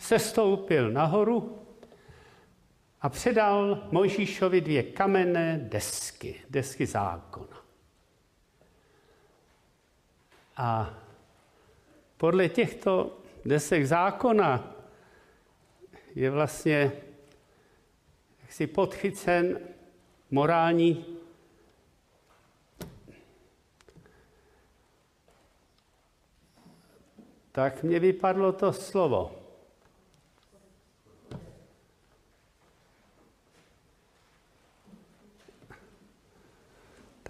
sestoupil 0.00 0.90
nahoru 0.90 1.58
a 3.00 3.08
předal 3.08 3.88
Mojžíšovi 3.92 4.60
dvě 4.60 4.82
kamenné 4.82 5.58
desky, 5.62 6.40
desky 6.50 6.86
zákona. 6.86 7.64
A 10.56 10.94
podle 12.16 12.48
těchto 12.48 13.18
desek 13.44 13.86
zákona 13.86 14.74
je 16.14 16.30
vlastně 16.30 16.92
jaksi 18.42 18.66
podchycen 18.66 19.60
morální 20.30 21.04
tak 27.52 27.82
mě 27.82 27.98
vypadlo 27.98 28.52
to 28.52 28.72
slovo. 28.72 29.39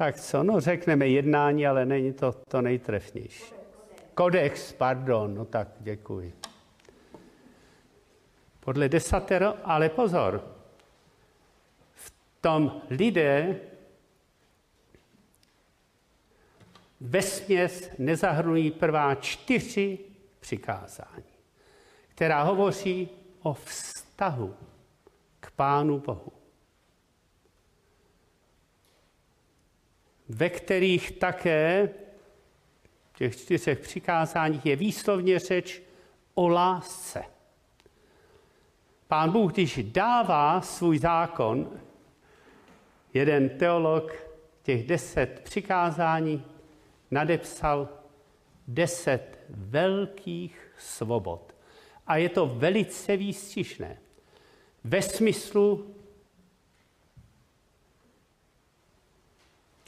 Tak 0.01 0.21
co, 0.21 0.43
no 0.43 0.61
řekneme 0.61 1.09
jednání, 1.09 1.67
ale 1.67 1.87
není 1.87 2.13
to 2.13 2.33
to 2.33 2.63
nejtrefnější. 2.63 3.55
Kodex, 4.15 4.73
pardon, 4.73 5.35
no 5.35 5.45
tak 5.45 5.69
děkuji. 5.81 6.35
Podle 8.61 8.89
desatero, 8.89 9.55
ale 9.65 9.89
pozor, 9.89 10.57
v 11.95 12.13
tom 12.41 12.83
lidé 12.91 13.61
vesměs 17.01 17.91
nezahrnují 17.99 18.71
prvá 18.71 19.15
čtyři 19.15 19.99
přikázání, 20.41 21.35
která 22.09 22.43
hovoří 22.43 23.09
o 23.43 23.55
vztahu 23.55 24.55
k 25.41 25.51
Pánu 25.51 25.99
Bohu. 25.99 26.40
Ve 30.33 30.51
kterých 30.51 31.11
také 31.11 31.91
v 33.13 33.19
těch 33.19 33.37
čtyřech 33.37 33.79
přikázáních 33.79 34.67
je 34.67 34.77
výslovně 34.77 35.39
řeč 35.39 35.83
o 36.35 36.49
lásce. 36.49 37.25
Pán 39.09 39.31
Bůh, 39.33 39.53
když 39.53 39.81
dává 39.83 40.61
svůj 40.61 40.99
zákon, 40.99 41.81
jeden 43.15 43.49
teolog 43.49 44.13
těch 44.63 44.87
deset 44.87 45.41
přikázání 45.45 46.45
nadepsal 47.11 47.89
deset 48.69 49.39
velkých 49.49 50.73
svobod. 50.79 51.55
A 52.07 52.17
je 52.17 52.29
to 52.29 52.47
velice 52.47 53.17
výstižné. 53.17 53.99
Ve 54.85 55.03
smyslu 55.03 55.95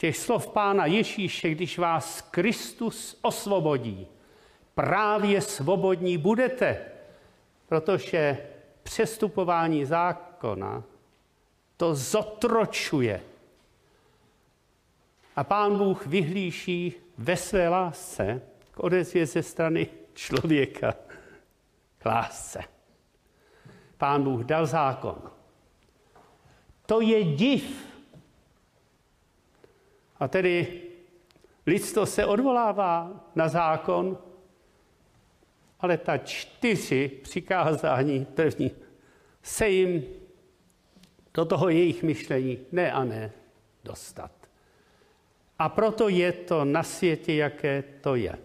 těch 0.03 0.17
slov 0.17 0.47
Pána 0.47 0.85
Ježíše, 0.85 1.49
když 1.49 1.77
vás 1.77 2.21
Kristus 2.21 3.19
osvobodí, 3.21 4.07
právě 4.75 5.41
svobodní 5.41 6.17
budete, 6.17 6.85
protože 7.67 8.37
přestupování 8.83 9.85
zákona 9.85 10.83
to 11.77 11.95
zotročuje. 11.95 13.21
A 15.35 15.43
Pán 15.43 15.77
Bůh 15.77 16.07
vyhlíší 16.07 16.93
ve 17.17 17.37
své 17.37 17.69
lásce 17.69 18.41
k 18.71 18.83
odezvě 18.83 19.25
ze 19.25 19.43
strany 19.43 19.87
člověka 20.13 20.93
k 21.97 22.05
lásce. 22.05 22.63
Pán 23.97 24.23
Bůh 24.23 24.43
dal 24.43 24.65
zákon. 24.65 25.31
To 26.85 27.01
je 27.01 27.23
div, 27.23 27.92
a 30.23 30.27
tedy 30.27 30.81
lidstvo 31.65 32.05
se 32.05 32.25
odvolává 32.25 33.25
na 33.35 33.49
zákon, 33.49 34.17
ale 35.79 35.97
ta 35.97 36.17
čtyři 36.17 37.11
přikázání 37.23 38.25
první 38.25 38.71
se 39.41 39.69
jim 39.69 40.03
do 41.33 41.45
toho 41.45 41.69
jejich 41.69 42.03
myšlení 42.03 42.59
ne 42.71 42.91
a 42.91 43.03
ne 43.03 43.31
dostat. 43.83 44.31
A 45.59 45.69
proto 45.69 46.09
je 46.09 46.31
to 46.31 46.65
na 46.65 46.83
světě, 46.83 47.35
jaké 47.35 47.83
to 48.01 48.15
je. 48.15 48.39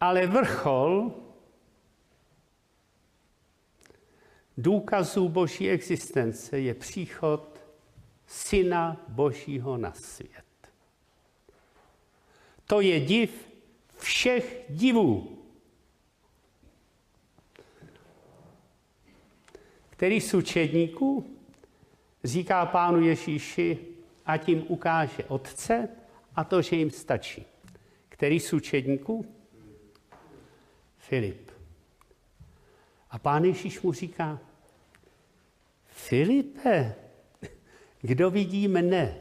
Ale 0.00 0.26
vrchol 0.26 1.12
důkazů 4.56 5.28
boží 5.28 5.70
existence 5.70 6.58
je 6.58 6.74
příchod 6.74 7.53
Syna 8.34 8.96
Božího 9.08 9.76
na 9.76 9.92
svět. 9.92 10.44
To 12.66 12.80
je 12.80 13.00
div 13.00 13.48
všech 13.98 14.64
divů, 14.68 15.38
který 19.90 20.20
z 20.20 20.34
učedníků 20.34 21.36
říká 22.24 22.66
pánu 22.66 23.02
Ježíši, 23.02 23.78
a 24.26 24.36
tím 24.36 24.64
ukáže 24.68 25.24
Otce 25.24 25.88
a 26.36 26.44
to, 26.44 26.62
že 26.62 26.76
jim 26.76 26.90
stačí. 26.90 27.46
Který 28.08 28.40
z 28.40 28.52
učedníků? 28.52 29.26
Filip. 30.98 31.50
A 33.10 33.18
pán 33.18 33.44
Ježíš 33.44 33.80
mu 33.80 33.92
říká, 33.92 34.40
Filipe, 35.86 37.03
kdo 38.04 38.30
vidí 38.30 38.68
mne, 38.68 39.16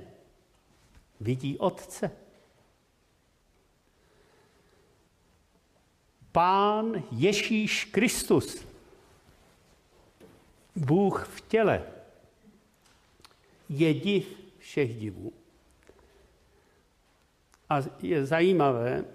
vidí 1.20 1.58
Otce. 1.58 2.12
Pán 6.32 7.04
Ježíš 7.12 7.86
Kristus, 7.86 8.68
Bůh 10.76 11.28
v 11.28 11.42
těle, 11.42 11.84
je 13.70 13.94
div 13.94 14.28
všech 14.58 15.00
divů. 15.00 15.34
A 17.70 17.80
je 18.02 18.26
zajímavé 18.26 19.06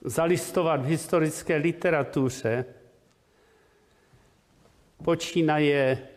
zalistovat 0.00 0.80
v 0.80 0.94
historické 0.94 1.56
literatuře, 1.56 2.64
počínaje 5.04 6.11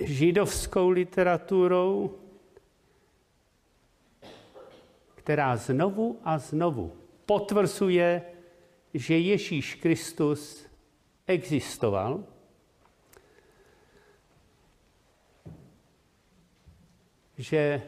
židovskou 0.00 0.88
literaturou, 0.88 2.18
která 5.14 5.56
znovu 5.56 6.20
a 6.24 6.38
znovu 6.38 6.96
potvrzuje, 7.26 8.22
že 8.94 9.18
Ježíš 9.18 9.74
Kristus 9.74 10.66
existoval, 11.26 12.24
že 17.38 17.82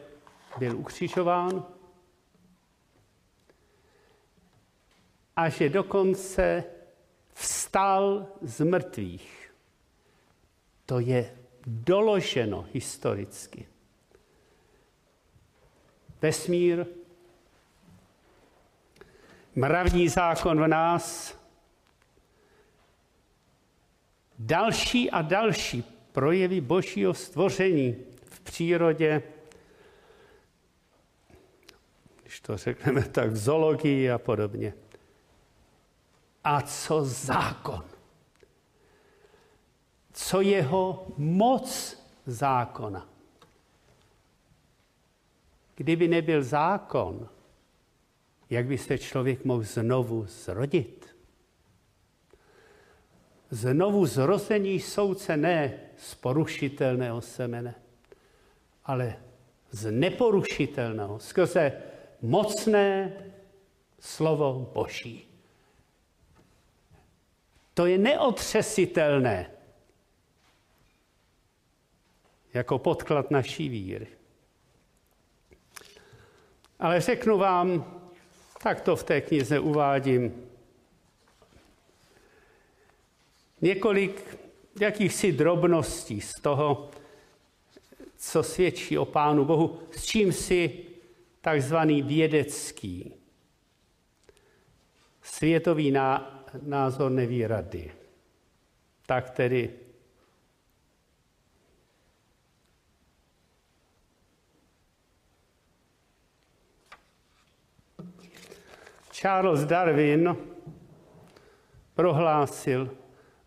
byl 0.57 0.77
ukřižován 0.77 1.65
a 5.35 5.49
že 5.49 5.69
dokonce 5.69 6.63
vstal 7.33 8.27
z 8.41 8.65
mrtvých. 8.65 9.53
To 10.85 10.99
je 10.99 11.42
doloženo 11.67 12.65
historicky. 12.73 13.67
Vesmír 16.21 16.85
mravní 19.55 20.09
zákon 20.09 20.63
v 20.63 20.67
nás, 20.67 21.37
další 24.39 25.11
a 25.11 25.21
další 25.21 25.83
projevy 26.11 26.61
božího 26.61 27.13
stvoření 27.13 27.95
v 28.25 28.39
přírodě, 28.39 29.23
když 32.21 32.39
to 32.39 32.57
řekneme 32.57 33.01
tak, 33.01 33.29
v 33.29 33.37
zoologii 33.37 34.11
a 34.11 34.17
podobně. 34.17 34.73
A 36.43 36.61
co 36.61 37.05
zákon? 37.05 37.92
Co 40.13 40.41
jeho 40.41 41.07
moc 41.17 41.97
zákona? 42.25 43.09
Kdyby 45.75 46.07
nebyl 46.07 46.43
zákon, 46.43 47.29
jak 48.49 48.65
by 48.65 48.77
se 48.77 48.97
člověk 48.97 49.45
mohl 49.45 49.63
znovu 49.63 50.25
zrodit? 50.25 51.15
Znovu 53.49 54.05
zrození 54.05 54.79
soudce 54.79 55.37
ne 55.37 55.79
z 55.97 56.15
porušitelného 56.15 57.21
semene, 57.21 57.75
ale 58.85 59.17
z 59.71 59.91
neporušitelného, 59.91 61.19
skrze 61.19 61.71
mocné 62.21 63.13
slovo 63.99 64.71
Boží. 64.73 65.27
To 67.73 67.85
je 67.85 67.97
neotřesitelné 67.97 69.49
jako 72.53 72.79
podklad 72.79 73.31
naší 73.31 73.69
víry. 73.69 74.07
Ale 76.79 77.01
řeknu 77.01 77.37
vám, 77.37 77.85
tak 78.63 78.81
to 78.81 78.95
v 78.95 79.03
té 79.03 79.21
knize 79.21 79.59
uvádím, 79.59 80.49
několik 83.61 84.37
jakýchsi 84.79 85.31
drobností 85.31 86.21
z 86.21 86.33
toho, 86.33 86.91
co 88.17 88.43
svědčí 88.43 88.97
o 88.97 89.05
Pánu 89.05 89.45
Bohu, 89.45 89.79
s 89.91 90.05
čím 90.05 90.31
si 90.31 90.85
takzvaný 91.41 92.01
vědecký 92.01 93.13
světový 95.21 95.93
názor 96.61 97.11
neví 97.11 97.47
rady. 97.47 97.91
Tak 99.05 99.29
tedy 99.29 99.73
Charles 109.23 109.65
Darwin 109.65 110.37
prohlásil, 111.95 112.97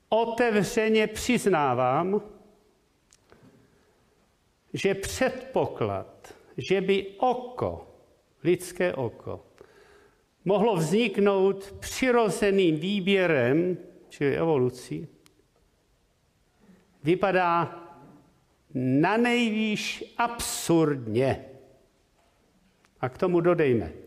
otevřeně 0.08 1.06
přiznávám, 1.06 2.20
že 4.72 4.94
předpoklad, 4.94 6.34
že 6.56 6.80
by 6.80 7.06
oko, 7.18 7.94
lidské 8.44 8.94
oko, 8.94 9.46
mohlo 10.44 10.76
vzniknout 10.76 11.72
přirozeným 11.80 12.76
výběrem, 12.76 13.78
čili 14.08 14.36
evolucí, 14.36 15.08
vypadá 17.04 17.82
na 18.74 19.16
nejvýš 19.16 20.14
absurdně. 20.18 21.44
A 23.00 23.08
k 23.08 23.18
tomu 23.18 23.40
dodejme, 23.40 24.05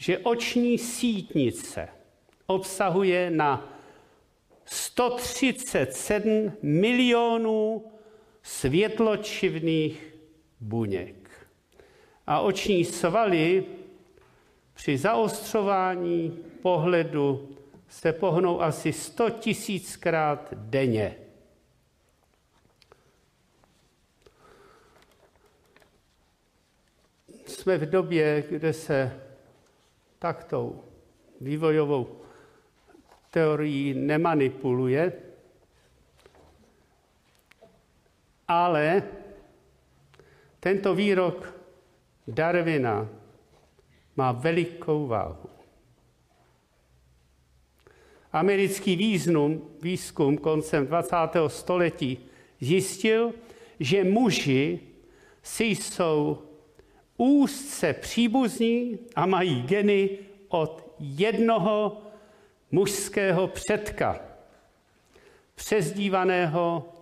že 0.00 0.18
oční 0.18 0.78
sítnice 0.78 1.88
obsahuje 2.46 3.30
na 3.30 3.78
137 4.64 6.52
milionů 6.62 7.84
světločivných 8.42 10.14
buněk. 10.60 11.30
A 12.26 12.40
oční 12.40 12.84
svaly 12.84 13.64
při 14.74 14.98
zaostřování 14.98 16.38
pohledu 16.62 17.56
se 17.88 18.12
pohnou 18.12 18.60
asi 18.60 18.92
100 18.92 19.30
tisíckrát 19.30 20.48
denně. 20.54 21.16
Jsme 27.46 27.78
v 27.78 27.90
době, 27.90 28.44
kde 28.50 28.72
se 28.72 29.29
taktou 30.20 30.84
vývojovou 31.40 32.20
teorií 33.32 33.96
nemanipuluje, 33.96 35.12
ale 38.44 39.02
tento 40.60 40.92
výrok 40.92 41.48
Darwina 42.28 43.08
má 44.16 44.28
velikou 44.32 45.06
váhu. 45.06 45.48
Americký 48.32 48.94
význum, 48.96 49.80
výzkum 49.82 50.38
koncem 50.38 50.86
20. 50.86 51.16
století 51.48 52.18
zjistil, 52.60 53.34
že 53.80 54.04
muži 54.04 54.80
si 55.42 55.64
jsou 55.64 56.49
úzce 57.20 57.92
příbuzní 57.92 58.98
a 59.16 59.26
mají 59.26 59.62
geny 59.62 60.18
od 60.48 60.94
jednoho 60.98 62.02
mužského 62.70 63.48
předka, 63.48 64.20
přezdívaného 65.54 66.92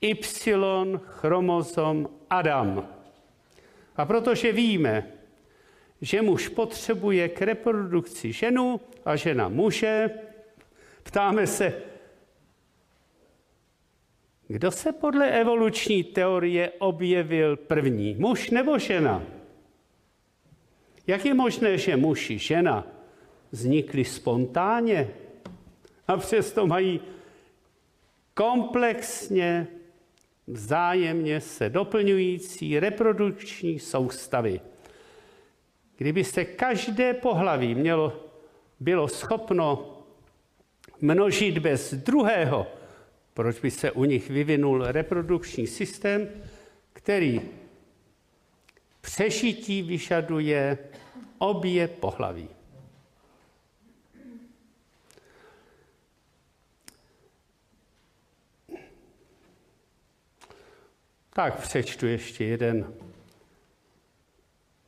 Y 0.00 0.98
chromozom 1.04 2.08
Adam. 2.30 2.88
A 3.96 4.04
protože 4.04 4.52
víme, 4.52 5.06
že 6.00 6.22
muž 6.22 6.48
potřebuje 6.48 7.28
k 7.28 7.42
reprodukci 7.42 8.32
ženu 8.32 8.80
a 9.04 9.16
žena 9.16 9.48
muže, 9.48 10.10
ptáme 11.02 11.46
se, 11.46 11.82
kdo 14.48 14.70
se 14.70 14.92
podle 14.92 15.30
evoluční 15.30 16.04
teorie 16.04 16.72
objevil 16.78 17.56
první, 17.56 18.14
muž 18.14 18.50
nebo 18.50 18.78
žena? 18.78 19.22
Jak 21.06 21.24
je 21.24 21.34
možné, 21.34 21.78
že 21.78 21.96
muž 21.96 22.30
i 22.30 22.38
žena 22.38 22.86
vznikli 23.50 24.04
spontánně 24.04 25.10
a 26.08 26.16
přesto 26.16 26.66
mají 26.66 27.00
komplexně, 28.34 29.66
vzájemně 30.46 31.40
se 31.40 31.70
doplňující 31.70 32.80
reprodukční 32.80 33.78
soustavy. 33.78 34.60
Kdyby 35.96 36.24
se 36.24 36.44
každé 36.44 37.14
pohlaví 37.14 37.74
mělo, 37.74 38.30
bylo 38.80 39.08
schopno 39.08 39.98
množit 41.00 41.58
bez 41.58 41.94
druhého, 41.94 42.66
proč 43.34 43.60
by 43.60 43.70
se 43.70 43.90
u 43.90 44.04
nich 44.04 44.30
vyvinul 44.30 44.84
reprodukční 44.84 45.66
systém, 45.66 46.28
který 46.92 47.40
přežití 49.02 49.82
vyžaduje 49.82 50.78
obě 51.38 51.88
pohlaví. 51.88 52.48
Tak 61.30 61.60
přečtu 61.60 62.06
ještě 62.06 62.44
jeden 62.44 62.94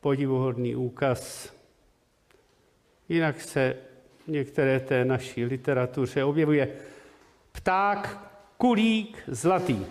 podivuhodný 0.01 0.77
úkaz. 0.77 1.53
Jinak 3.09 3.41
se 3.41 3.77
některé 4.27 4.81
té 4.81 5.05
naší 5.05 5.45
literatuře 5.45 6.25
objevuje 6.25 6.77
pták, 7.53 8.19
kulík 8.57 9.23
zlatý 9.27 9.87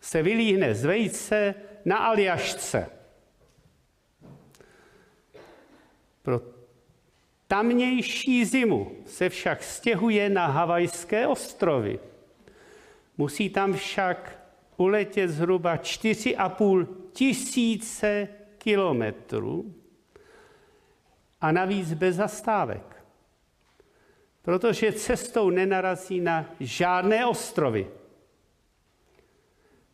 se 0.00 0.22
vylíhne 0.22 0.74
z 0.74 0.84
vejce 0.84 1.54
na 1.84 1.96
aljašce. 1.96 3.01
Pro 6.22 6.40
tamnější 7.46 8.44
zimu 8.44 8.92
se 9.06 9.28
však 9.28 9.62
stěhuje 9.62 10.28
na 10.28 10.46
Havajské 10.46 11.26
ostrovy. 11.26 11.98
Musí 13.18 13.50
tam 13.50 13.72
však 13.72 14.38
uletět 14.76 15.30
zhruba 15.30 15.76
4,5 15.76 16.86
tisíce 17.12 18.28
kilometrů 18.58 19.74
a 21.40 21.52
navíc 21.52 21.92
bez 21.92 22.16
zastávek. 22.16 23.04
Protože 24.42 24.92
cestou 24.92 25.50
nenarazí 25.50 26.20
na 26.20 26.50
žádné 26.60 27.26
ostrovy. 27.26 27.86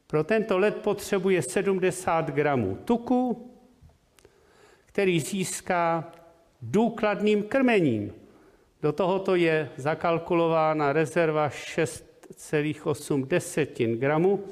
Pro 0.07 0.25
tento 0.25 0.59
let 0.59 0.77
potřebuje 0.77 1.43
70 1.43 2.31
gramů 2.31 2.79
tuku, 2.85 3.51
který 4.87 5.21
získá 5.21 6.13
důkladným 6.63 7.43
krmením. 7.43 8.13
Do 8.83 8.93
tohoto 8.93 9.35
je 9.35 9.71
zakalkulována 9.77 10.93
rezerva 10.93 11.49
6,8 11.49 13.27
desetin 13.27 13.99
gramu 13.99 14.45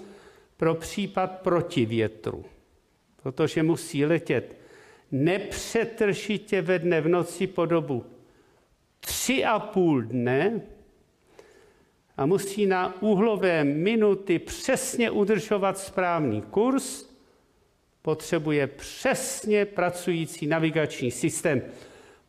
pro 0.57 0.75
případ 0.75 1.41
proti 1.41 1.87
větru, 1.87 2.45
protože 3.23 3.63
musí 3.63 4.05
letět 4.05 4.57
nepřetržitě 5.13 6.63
ve 6.63 6.79
dne 6.79 7.01
v 7.01 7.09
noci 7.09 7.47
po 7.47 7.67
dobu 7.67 8.05
tři 9.01 9.45
a 9.45 9.59
půl 9.59 10.03
dne 10.03 10.61
a 12.17 12.27
musí 12.27 12.67
na 12.67 13.03
úhlové 13.03 13.65
minuty 13.65 14.39
přesně 14.39 15.11
udržovat 15.11 15.79
správný 15.79 16.43
kurz, 16.43 17.07
potřebuje 18.03 18.67
přesně 18.67 19.65
pracující 19.65 20.47
navigační 20.47 21.11
systém. 21.11 21.63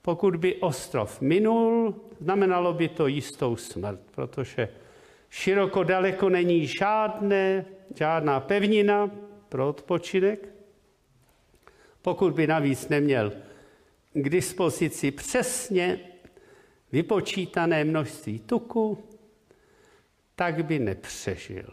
Pokud 0.07 0.35
by 0.35 0.55
ostrov 0.55 1.21
minul, 1.21 1.95
znamenalo 2.19 2.73
by 2.73 2.87
to 2.87 3.07
jistou 3.07 3.55
smrt, 3.55 3.99
protože 4.15 4.69
široko 5.29 5.83
daleko 5.83 6.29
není 6.29 6.67
žádné, 6.67 7.65
žádná 7.95 8.39
pevnina 8.39 9.11
pro 9.49 9.69
odpočinek. 9.69 10.49
Pokud 12.01 12.33
by 12.33 12.47
navíc 12.47 12.87
neměl 12.89 13.33
k 14.13 14.29
dispozici 14.29 15.11
přesně 15.11 15.99
vypočítané 16.91 17.83
množství 17.83 18.39
tuku, 18.39 19.03
tak 20.35 20.65
by 20.65 20.79
nepřežil. 20.79 21.69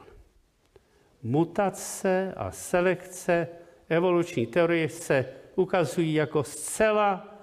Mutace 1.22 2.34
a 2.36 2.50
selekce 2.50 3.48
evoluční 3.88 4.46
teorie 4.46 4.88
se 4.88 5.26
ukazují 5.54 6.14
jako 6.14 6.44
zcela 6.44 7.33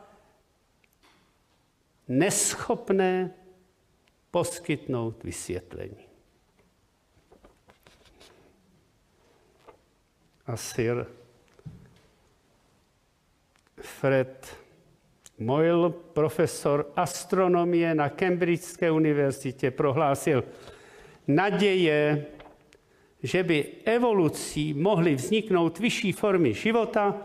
neschopné 2.07 3.33
poskytnout 4.31 5.23
vysvětlení. 5.23 6.07
A 10.45 10.57
Sir 10.57 11.05
Fred 13.81 14.57
Moyle, 15.41 15.89
profesor 15.89 16.91
astronomie 16.95 17.95
na 17.95 18.09
Cambridgeské 18.09 18.91
univerzitě, 18.91 19.71
prohlásil, 19.71 20.43
naděje, 21.27 22.25
že 23.23 23.43
by 23.43 23.65
evolucí 23.85 24.73
mohly 24.73 25.15
vzniknout 25.15 25.79
vyšší 25.79 26.11
formy 26.11 26.53
života, 26.53 27.21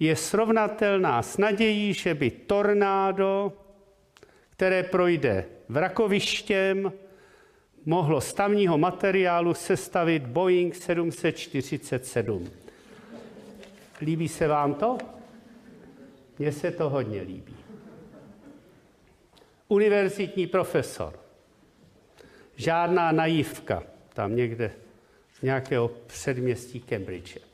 je 0.00 0.16
srovnatelná 0.16 1.22
s 1.22 1.38
nadějí, 1.38 1.94
že 1.94 2.14
by 2.14 2.30
tornádo, 2.30 3.52
které 4.50 4.82
projde 4.82 5.44
vrakovištěm, 5.68 6.92
mohlo 7.84 8.20
z 8.20 8.32
tamního 8.34 8.78
materiálu 8.78 9.54
sestavit 9.54 10.26
Boeing 10.26 10.74
747. 10.74 12.50
Líbí 14.00 14.28
se 14.28 14.48
vám 14.48 14.74
to? 14.74 14.98
Mně 16.38 16.52
se 16.52 16.70
to 16.70 16.90
hodně 16.90 17.22
líbí. 17.22 17.56
Univerzitní 19.68 20.46
profesor. 20.46 21.20
Žádná 22.56 23.12
naivka 23.12 23.82
tam 24.14 24.36
někde 24.36 24.72
z 25.38 25.42
nějakého 25.42 25.88
předměstí 25.88 26.80
Cambridge. 26.80 27.45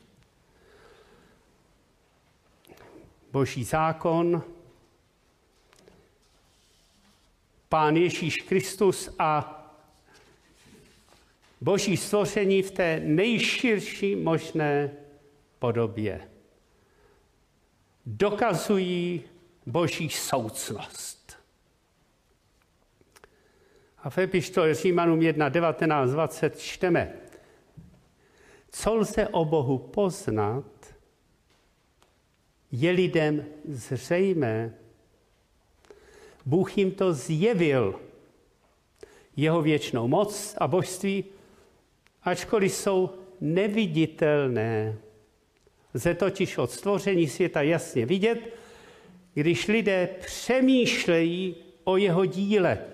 Boží 3.32 3.64
zákon, 3.64 4.42
Pán 7.68 7.96
Ježíš 7.96 8.36
Kristus 8.36 9.14
a 9.18 9.58
Boží 11.60 11.96
stvoření 11.96 12.62
v 12.62 12.70
té 12.70 13.00
nejširší 13.00 14.16
možné 14.16 14.90
podobě 15.58 16.28
dokazují 18.06 19.22
Boží 19.66 20.08
soucnost. 20.08 21.38
A 23.98 24.10
v 24.10 24.18
epištole 24.18 24.74
Římanům 24.74 25.22
1, 25.22 25.48
19, 25.48 26.10
20 26.10 26.58
čteme, 26.58 27.12
co 28.70 28.94
lze 28.94 29.28
o 29.28 29.44
Bohu 29.44 29.78
poznat, 29.78 30.91
je 32.72 32.90
lidem 32.90 33.44
zřejmé. 33.68 34.74
Bůh 36.46 36.78
jim 36.78 36.90
to 36.90 37.12
zjevil, 37.12 38.00
jeho 39.36 39.62
věčnou 39.62 40.08
moc 40.08 40.54
a 40.58 40.68
božství, 40.68 41.24
ačkoliv 42.22 42.72
jsou 42.72 43.10
neviditelné. 43.40 44.98
Lze 45.94 46.14
totiž 46.14 46.58
od 46.58 46.70
stvoření 46.70 47.28
světa 47.28 47.62
jasně 47.62 48.06
vidět, 48.06 48.56
když 49.34 49.68
lidé 49.68 50.08
přemýšlejí 50.20 51.56
o 51.84 51.96
jeho 51.96 52.26
díle, 52.26 52.84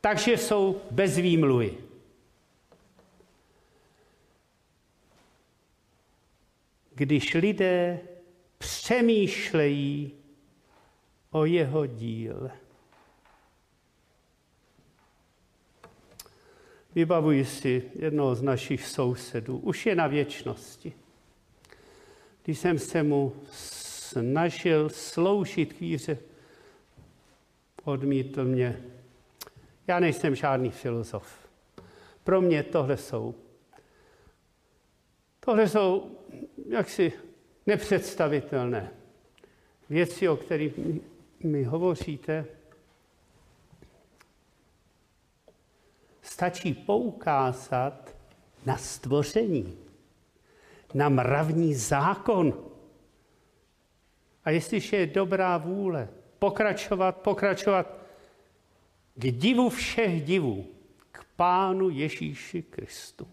takže 0.00 0.36
jsou 0.36 0.80
bez 0.90 1.16
výmluvy. 1.16 1.74
Když 6.94 7.34
lidé 7.34 8.00
přemýšlejí 8.58 10.12
o 11.30 11.44
jeho 11.44 11.86
díle. 11.86 12.50
Vybavuji 16.94 17.44
si 17.44 17.90
jednoho 17.94 18.34
z 18.34 18.42
našich 18.42 18.86
sousedů, 18.86 19.58
už 19.58 19.86
je 19.86 19.94
na 19.94 20.06
věčnosti. 20.06 20.92
Když 22.44 22.58
jsem 22.58 22.78
se 22.78 23.02
mu 23.02 23.36
snažil 23.50 24.88
sloužit 24.88 25.72
k 25.72 25.80
víře, 25.80 26.18
odmítl 27.84 28.44
mě. 28.44 28.82
Já 29.86 30.00
nejsem 30.00 30.34
žádný 30.34 30.70
filozof. 30.70 31.48
Pro 32.24 32.40
mě 32.40 32.62
tohle 32.62 32.96
jsou, 32.96 33.34
tohle 35.40 35.68
jsou 35.68 36.18
jaksi 36.68 37.12
nepředstavitelné 37.68 38.90
věci, 39.90 40.28
o 40.28 40.36
kterých 40.36 40.72
mi 41.44 41.64
hovoříte. 41.64 42.44
Stačí 46.22 46.74
poukázat 46.74 48.14
na 48.66 48.76
stvoření 48.76 49.78
na 50.94 51.08
mravní 51.08 51.74
zákon. 51.74 52.64
A 54.44 54.50
jestliže 54.50 54.96
je 54.96 55.06
dobrá 55.06 55.56
vůle 55.56 56.08
pokračovat, 56.38 57.16
pokračovat 57.16 57.98
k 59.14 59.32
divu 59.32 59.68
všech 59.68 60.24
divů, 60.24 60.66
k 61.12 61.24
Pánu 61.36 61.90
Ježíši 61.90 62.62
Kristu. 62.62 63.28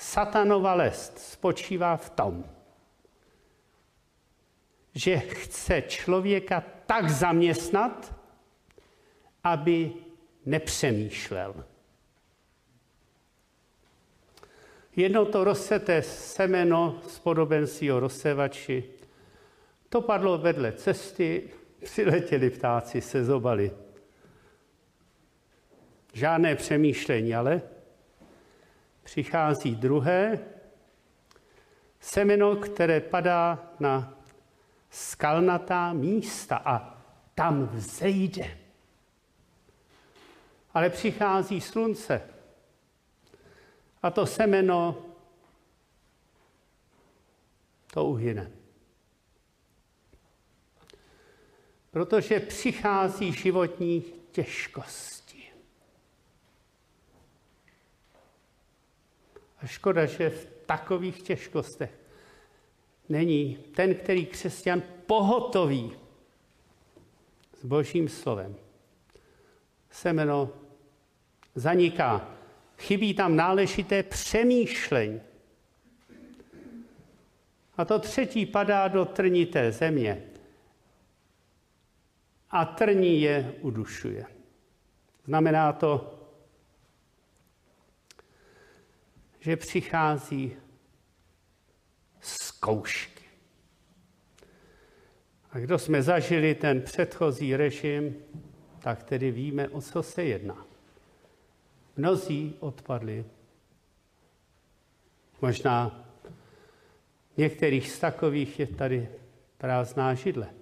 Satanova 0.00 0.74
lest 0.74 1.18
spočívá 1.18 1.96
v 1.96 2.10
tom, 2.10 2.44
že 4.94 5.16
chce 5.16 5.82
člověka 5.82 6.64
tak 6.86 7.10
zaměstnat, 7.10 8.14
aby 9.44 9.92
nepřemýšlel. 10.46 11.64
Jedno 14.96 15.24
to 15.24 15.44
rozseté 15.44 16.02
semeno 16.02 17.00
z 17.08 17.18
podobenství 17.18 17.92
o 17.92 18.00
rozsevači, 18.00 18.84
to 19.88 20.00
padlo 20.00 20.38
vedle 20.38 20.72
cesty, 20.72 21.50
přiletěli 21.84 22.50
ptáci, 22.50 23.00
se 23.00 23.24
zobali. 23.24 23.72
Žádné 26.12 26.56
přemýšlení, 26.56 27.34
ale 27.34 27.62
přichází 29.02 29.74
druhé 29.74 30.38
semeno, 32.00 32.56
které 32.56 33.00
padá 33.00 33.72
na 33.80 34.14
skalnatá 34.90 35.92
místa 35.92 36.56
a 36.64 37.02
tam 37.34 37.66
vzejde. 37.66 38.58
Ale 40.74 40.90
přichází 40.90 41.60
slunce, 41.60 42.22
a 44.02 44.10
to 44.10 44.26
semeno 44.26 45.06
to 47.92 48.04
uhyne. 48.04 48.50
Protože 51.90 52.40
přichází 52.40 53.32
životní 53.32 54.04
těžkosti. 54.32 55.19
A 59.62 59.66
škoda, 59.66 60.06
že 60.06 60.30
v 60.30 60.48
takových 60.66 61.22
těžkostech 61.22 61.90
není 63.08 63.58
ten, 63.74 63.94
který 63.94 64.26
křesťan 64.26 64.82
pohotoví 65.06 65.92
s 67.60 67.64
božím 67.64 68.08
slovem. 68.08 68.56
Semeno 69.90 70.50
zaniká. 71.54 72.28
Chybí 72.78 73.14
tam 73.14 73.36
náležité 73.36 74.02
přemýšlení. 74.02 75.20
A 77.76 77.84
to 77.84 77.98
třetí 77.98 78.46
padá 78.46 78.88
do 78.88 79.04
trnité 79.04 79.72
země. 79.72 80.22
A 82.50 82.64
trní 82.64 83.20
je 83.20 83.54
udušuje. 83.60 84.26
Znamená 85.24 85.72
to, 85.72 86.19
že 89.40 89.56
přichází 89.56 90.56
zkoušky. 92.20 93.24
A 95.50 95.58
kdo 95.58 95.78
jsme 95.78 96.02
zažili 96.02 96.54
ten 96.54 96.82
předchozí 96.82 97.56
režim, 97.56 98.16
tak 98.78 99.02
tedy 99.02 99.30
víme, 99.30 99.68
o 99.68 99.80
co 99.80 100.02
se 100.02 100.24
jedná. 100.24 100.66
Mnozí 101.96 102.56
odpadli. 102.60 103.24
Možná 105.40 106.06
některých 107.36 107.90
z 107.90 107.98
takových 107.98 108.60
je 108.60 108.66
tady 108.66 109.08
prázdná 109.58 110.14
židle. 110.14 110.54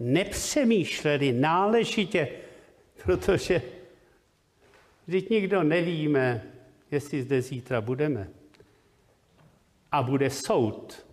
Nepřemýšleli 0.00 1.32
náležitě, 1.32 2.28
protože 3.04 3.62
vždyť 5.08 5.30
nikdo 5.30 5.62
nevíme, 5.62 6.42
jestli 6.90 7.22
zde 7.22 7.42
zítra 7.42 7.80
budeme. 7.80 8.28
A 9.92 10.02
bude 10.02 10.30
soud. 10.30 11.06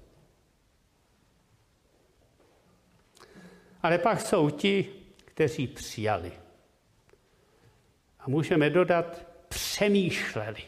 Ale 3.82 3.98
pak 3.98 4.22
jsou 4.22 4.50
ti, 4.50 4.90
kteří 5.18 5.68
přijali. 5.68 6.32
A 8.20 8.30
můžeme 8.30 8.70
dodat, 8.70 9.26
přemýšleli. 9.48 10.64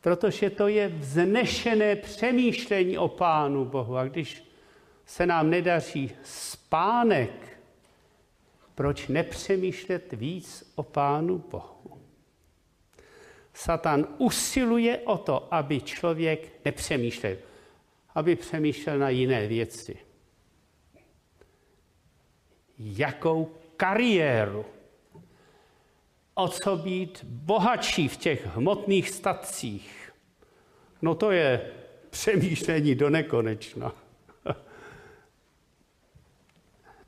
Protože 0.00 0.50
to 0.50 0.68
je 0.68 0.88
vznešené 0.88 1.96
přemýšlení 1.96 2.98
o 2.98 3.08
Pánu 3.08 3.64
Bohu. 3.64 3.96
A 3.96 4.04
když 4.04 4.44
se 5.06 5.26
nám 5.26 5.50
nedaří 5.50 6.12
spánek, 6.22 7.55
proč 8.76 9.08
nepřemýšlet 9.08 10.12
víc 10.12 10.72
o 10.74 10.82
Pánu 10.82 11.38
Bohu? 11.38 12.00
Satan 13.54 14.06
usiluje 14.18 14.98
o 14.98 15.18
to, 15.18 15.54
aby 15.54 15.80
člověk 15.80 16.52
nepřemýšlel, 16.64 17.36
aby 18.14 18.36
přemýšlel 18.36 18.98
na 18.98 19.08
jiné 19.08 19.46
věci. 19.46 19.96
Jakou 22.78 23.54
kariéru, 23.76 24.64
o 26.34 26.48
co 26.48 26.76
být 26.76 27.24
bohatší 27.24 28.08
v 28.08 28.16
těch 28.16 28.46
hmotných 28.46 29.10
statcích. 29.10 30.12
No 31.02 31.14
to 31.14 31.30
je 31.30 31.72
přemýšlení 32.10 32.94
do 32.94 33.10
nekonečna. 33.10 33.92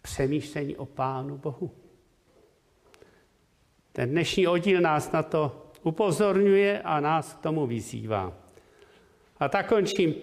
Přemýšlení 0.09 0.77
o 0.77 0.87
Pánu 0.87 1.39
Bohu. 1.39 1.71
Ten 3.93 4.11
dnešní 4.11 4.47
oddíl 4.47 4.81
nás 4.81 5.13
na 5.13 5.23
to 5.23 5.71
upozorňuje 5.83 6.83
a 6.83 7.01
nás 7.01 7.35
k 7.35 7.41
tomu 7.41 7.67
vyzývá. 7.67 8.33
A 9.41 9.49
tak 9.49 9.69
končím 9.69 10.15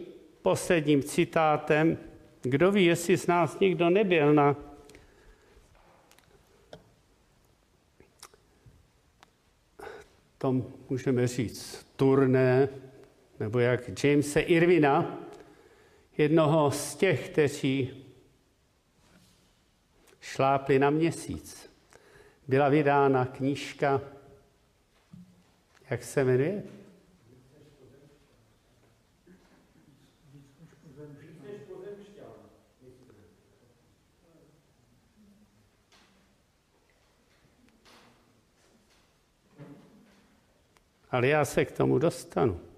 posledním 0.41 1.03
citátem. 1.03 1.97
Kdo 2.41 2.71
ví, 2.71 2.85
jestli 2.85 3.17
z 3.17 3.27
nás 3.27 3.59
nikdo 3.59 3.89
nebyl 3.89 4.33
na 4.33 4.55
tom, 10.37 10.65
můžeme 10.89 11.27
říct, 11.27 11.87
turné, 11.95 12.69
nebo 13.39 13.59
jak 13.59 14.03
Jamese 14.03 14.39
Irvina, 14.39 15.19
jednoho 16.17 16.71
z 16.71 16.95
těch, 16.95 17.29
kteří 17.29 18.04
šlápli 20.25 20.79
na 20.79 20.89
měsíc. 20.89 21.71
Byla 22.47 22.69
vydána 22.69 23.25
knížka 23.25 24.01
jak 25.89 26.03
se 26.03 26.23
jmenuje? 26.23 26.63
Ale 41.11 41.27
já 41.27 41.45
se 41.45 41.65
k 41.65 41.71
tomu 41.71 41.99
dostanu. 41.99 42.74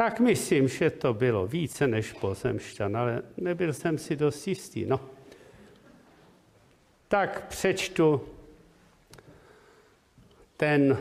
Tak 0.00 0.20
myslím, 0.20 0.68
že 0.68 0.90
to 0.90 1.14
bylo 1.14 1.46
více 1.46 1.86
než 1.86 2.12
pozemšťan, 2.12 2.96
ale 2.96 3.22
nebyl 3.36 3.72
jsem 3.72 3.98
si 3.98 4.16
dost 4.16 4.46
jistý. 4.46 4.84
No 4.86 5.00
tak 7.08 7.46
přečtu 7.48 8.20
ten 10.56 10.98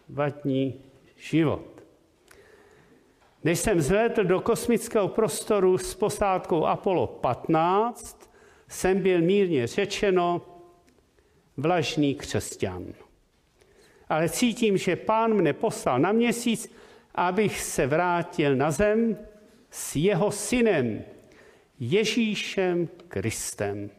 vatní 0.08 0.74
život. 1.16 1.82
Než 3.44 3.58
jsem 3.58 3.80
zlétl 3.80 4.24
do 4.24 4.40
kosmického 4.40 5.08
prostoru 5.08 5.78
s 5.78 5.94
posádkou 5.94 6.66
Apollo 6.66 7.06
15, 7.06 8.30
jsem 8.68 9.02
byl 9.02 9.20
mírně 9.20 9.66
řečeno 9.66 10.42
vlažný 11.56 12.14
křesťan. 12.14 12.84
Ale 14.08 14.28
cítím, 14.28 14.76
že 14.76 14.96
pán 14.96 15.34
mne 15.34 15.52
poslal 15.52 15.98
na 15.98 16.12
měsíc, 16.12 16.72
abych 17.14 17.60
se 17.60 17.86
vrátil 17.86 18.56
na 18.56 18.70
zem 18.70 19.18
s 19.70 19.96
jeho 19.96 20.30
synem, 20.30 21.04
Ježíšem 21.80 22.88
Kristem. 23.08 23.90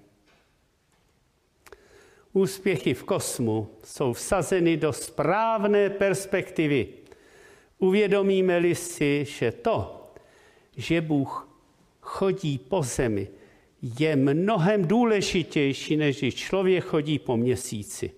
Úspěchy 2.37 2.93
v 2.93 3.03
kosmu 3.03 3.67
jsou 3.83 4.13
vsazeny 4.13 4.77
do 4.77 4.93
správné 4.93 5.89
perspektivy. 5.89 6.87
Uvědomíme-li 7.77 8.75
si, 8.75 9.25
že 9.25 9.51
to, 9.51 10.07
že 10.75 11.01
Bůh 11.01 11.49
chodí 12.01 12.57
po 12.57 12.83
zemi, 12.83 13.27
je 13.99 14.15
mnohem 14.15 14.87
důležitější, 14.87 15.97
než 15.97 16.17
když 16.19 16.35
člověk 16.35 16.83
chodí 16.83 17.19
po 17.19 17.37
měsíci. 17.37 18.11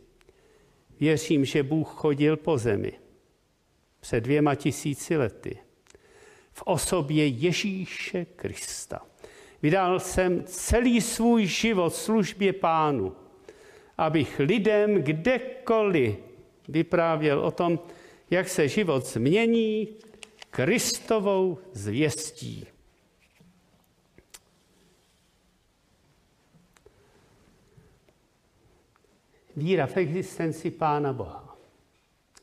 Věřím, 1.00 1.46
že 1.46 1.64
Bůh 1.64 1.90
chodil 1.90 2.38
po 2.38 2.58
zemi 2.58 2.94
před 4.00 4.22
dvěma 4.22 4.56
tisíci 4.56 5.18
lety 5.18 5.58
v 6.52 6.62
osobě 6.66 7.28
Ježíše 7.28 8.26
Krista. 8.26 9.02
Vydal 9.62 10.00
jsem 10.00 10.44
celý 10.44 11.02
svůj 11.02 11.46
život 11.46 11.96
službě 11.96 12.54
pánu, 12.54 13.16
abych 14.00 14.40
lidem 14.40 15.04
kdekoliv 15.04 16.16
vyprávěl 16.68 17.40
o 17.40 17.52
tom, 17.52 17.80
jak 18.30 18.50
se 18.50 18.68
život 18.68 19.06
změní 19.06 19.88
Kristovou 20.50 21.60
zvěstí. 21.74 22.68
Víra 29.56 29.88
v 29.88 29.98
existenci 29.98 30.72
Pána 30.72 31.14
Boha. 31.14 31.58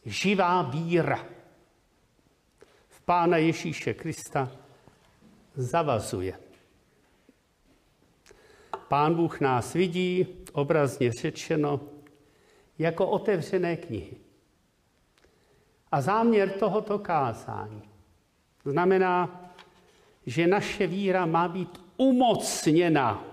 Živá 0.05 0.63
víra 0.63 1.27
v 2.89 3.01
Pána 3.01 3.37
Ježíše 3.37 3.95
Krista 3.95 4.53
zavazuje. 5.55 6.46
Pán 8.89 9.15
Bůh 9.15 9.41
nás 9.41 9.75
vidí, 9.75 10.27
obrazně 10.53 11.13
řečeno, 11.13 11.81
jako 12.79 13.07
otevřené 13.07 13.77
knihy. 13.77 14.17
A 15.93 16.01
záměr 16.01 16.51
tohoto 16.51 16.99
kázání 16.99 17.83
znamená, 18.65 19.43
že 20.27 20.47
naše 20.47 20.87
víra 20.87 21.27
má 21.27 21.49
být 21.49 21.81
umocněna 21.97 23.25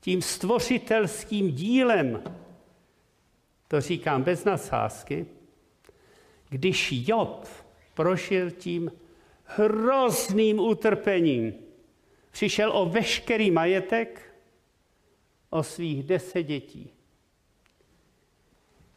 tím 0.00 0.22
stvořitelským 0.22 1.50
dílem, 1.50 2.22
to 3.68 3.80
říkám 3.80 4.22
bez 4.22 4.44
nasázky, 4.44 5.26
když 6.48 6.92
Job 6.92 7.48
prožil 7.94 8.50
tím 8.50 8.92
hrozným 9.44 10.58
utrpením, 10.58 11.54
přišel 12.30 12.72
o 12.76 12.86
veškerý 12.86 13.50
majetek, 13.50 14.29
o 15.50 15.62
svých 15.62 16.02
deset 16.02 16.42
dětí. 16.42 16.90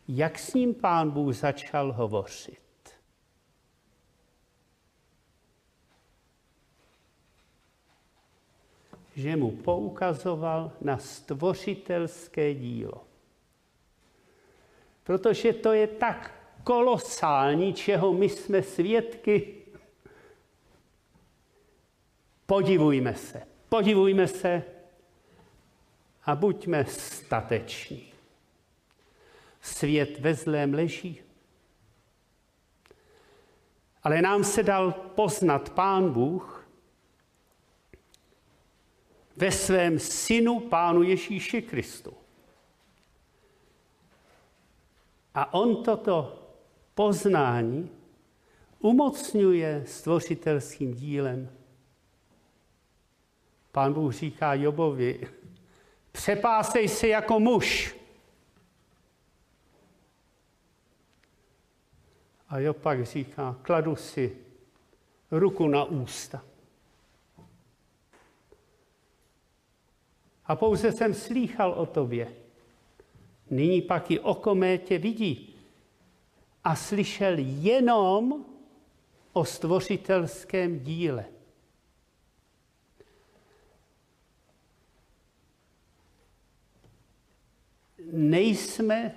Jak 0.07 0.39
s 0.39 0.53
ním 0.53 0.73
pán 0.73 1.11
Bůh 1.11 1.35
začal 1.35 1.93
hovořit? 1.93 2.59
Že 9.15 9.35
mu 9.35 9.51
poukazoval 9.51 10.71
na 10.81 10.97
stvořitelské 10.97 12.53
dílo. 12.53 13.07
Protože 15.03 15.53
to 15.53 15.73
je 15.73 15.87
tak 15.87 16.43
kolosální, 16.63 17.73
čeho 17.73 18.13
my 18.13 18.29
jsme 18.29 18.63
svědky. 18.63 19.55
Podivujme 22.45 23.15
se, 23.15 23.47
podivujme 23.69 24.27
se 24.27 24.72
a 26.25 26.35
buďme 26.35 26.85
stateční. 26.85 28.13
Svět 29.61 30.19
ve 30.19 30.33
zlém 30.33 30.73
leží. 30.73 31.21
Ale 34.03 34.21
nám 34.21 34.43
se 34.43 34.63
dal 34.63 34.91
poznat 34.91 35.69
Pán 35.69 36.13
Bůh 36.13 36.67
ve 39.37 39.51
svém 39.51 39.99
synu 39.99 40.59
Pánu 40.59 41.03
Ježíši 41.03 41.61
Kristu. 41.61 42.13
A 45.35 45.53
on 45.53 45.83
toto 45.83 46.39
poznání 46.95 47.91
umocňuje 48.79 49.83
stvořitelským 49.87 50.93
dílem. 50.93 51.49
Pán 53.71 53.93
Bůh 53.93 54.13
říká 54.13 54.53
Jobovi, 54.53 55.27
přepásej 56.13 56.87
se 56.87 57.07
jako 57.07 57.39
muž. 57.39 57.95
A 62.49 62.59
Job 62.59 62.77
pak 62.77 63.05
říká, 63.05 63.57
kladu 63.61 63.95
si 63.95 64.37
ruku 65.31 65.67
na 65.67 65.83
ústa. 65.83 66.43
A 70.45 70.55
pouze 70.55 70.91
jsem 70.91 71.13
slýchal 71.13 71.71
o 71.71 71.85
tobě. 71.85 72.33
Nyní 73.49 73.81
pak 73.81 74.11
i 74.11 74.19
oko 74.19 74.55
mé 74.55 74.77
tě 74.77 74.97
vidí. 74.97 75.55
A 76.63 76.75
slyšel 76.75 77.35
jenom 77.37 78.45
o 79.33 79.45
stvořitelském 79.45 80.79
díle. 80.79 81.25
Nejsme 88.13 89.11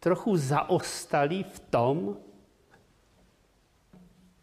trochu 0.00 0.36
zaostalí 0.36 1.44
v 1.44 1.58
tom, 1.58 2.16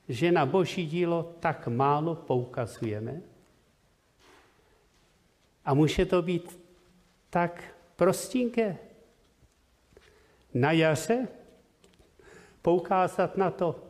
že 0.10 0.32
na 0.32 0.46
boží 0.46 0.86
dílo 0.86 1.38
tak 1.40 1.68
málo 1.68 2.16
poukazujeme? 2.16 3.22
A 5.66 5.74
může 5.74 6.06
to 6.06 6.22
být 6.22 6.60
tak 7.30 7.64
prostinké 7.96 8.78
na 10.54 10.72
jaře 10.72 11.28
poukázat 12.62 13.38
na 13.38 13.52
to, 13.52 13.84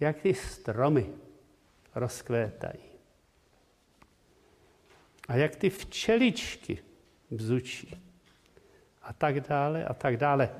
jak 0.00 0.20
ty 0.20 0.34
stromy 0.34 1.10
rozkvétají. 1.94 2.82
A 5.28 5.36
jak 5.36 5.56
ty 5.56 5.70
včeličky 5.70 6.78
bzučí. 7.30 8.11
A 9.02 9.12
tak 9.12 9.40
dále, 9.40 9.84
a 9.84 9.94
tak 9.94 10.16
dále. 10.16 10.50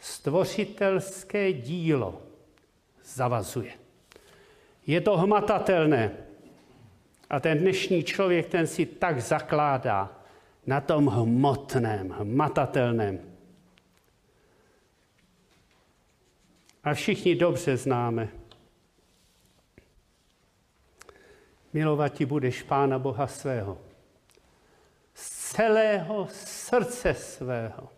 Stvořitelské 0.00 1.52
dílo 1.52 2.22
zavazuje. 3.04 3.72
Je 4.86 5.00
to 5.00 5.16
hmatatelné. 5.16 6.10
A 7.30 7.40
ten 7.40 7.58
dnešní 7.58 8.04
člověk, 8.04 8.48
ten 8.48 8.66
si 8.66 8.86
tak 8.86 9.20
zakládá 9.20 10.20
na 10.66 10.80
tom 10.80 11.06
hmotném, 11.06 12.10
hmatatelném. 12.10 13.20
A 16.84 16.94
všichni 16.94 17.34
dobře 17.34 17.76
známe. 17.76 18.28
Milovat 21.72 22.12
ti 22.12 22.26
budeš 22.26 22.62
Pána 22.62 22.98
Boha 22.98 23.26
svého. 23.26 23.89
Celého 25.50 26.28
srdce 26.30 27.14
svého. 27.14 27.88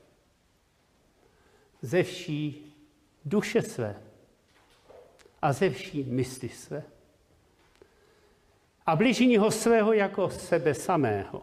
Ze 1.82 2.03
vší 2.03 2.74
duše 3.24 3.62
své. 3.62 4.03
A 5.42 5.53
ze 5.53 5.70
vší 5.70 6.05
mysli 6.05 6.48
své. 6.48 6.82
A 8.86 8.96
bližního 8.96 9.50
svého 9.50 9.92
jako 9.92 10.30
sebe 10.30 10.74
samého. 10.74 11.42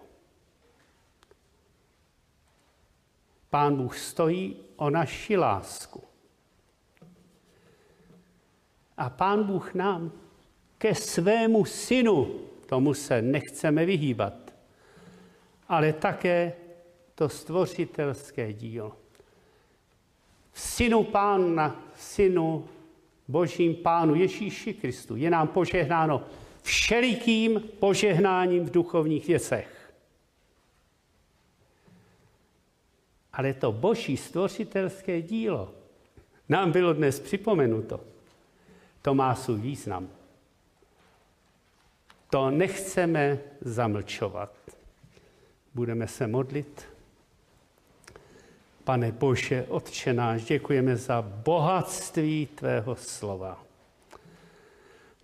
Pán 3.49 3.75
Bůh 3.75 3.97
stojí 3.97 4.57
o 4.75 4.89
naši 4.89 5.37
lásku. 5.37 6.03
A 8.97 9.09
Pán 9.09 9.43
Bůh 9.43 9.73
nám 9.73 10.11
ke 10.77 10.95
svému 10.95 11.65
synu, 11.65 12.39
tomu 12.65 12.93
se 12.93 13.21
nechceme 13.21 13.85
vyhýbat, 13.85 14.48
ale 15.69 15.93
také 15.93 16.53
to 17.15 17.29
stvořitelské 17.29 18.53
dílo 18.53 18.95
synu 20.59 21.03
pána, 21.03 21.83
synu 21.95 22.69
božím 23.27 23.75
pánu 23.75 24.15
Ježíši 24.15 24.73
Kristu 24.73 25.15
je 25.15 25.29
nám 25.29 25.47
požehnáno 25.47 26.23
všelikým 26.61 27.59
požehnáním 27.79 28.65
v 28.65 28.71
duchovních 28.71 29.27
věcech. 29.27 29.93
Ale 33.33 33.53
to 33.53 33.71
boží 33.71 34.17
stvořitelské 34.17 35.21
dílo 35.21 35.73
nám 36.49 36.71
bylo 36.71 36.93
dnes 36.93 37.19
připomenuto. 37.19 37.99
To 39.01 39.13
má 39.13 39.35
svůj 39.35 39.59
význam. 39.59 40.09
To 42.29 42.49
nechceme 42.49 43.39
zamlčovat. 43.61 44.58
Budeme 45.73 46.07
se 46.07 46.27
modlit. 46.27 46.85
Pane 48.83 49.11
Bože, 49.11 49.65
Otče 49.67 50.13
náš, 50.13 50.43
děkujeme 50.43 50.95
za 50.95 51.21
bohatství 51.21 52.45
Tvého 52.55 52.95
slova. 52.95 53.65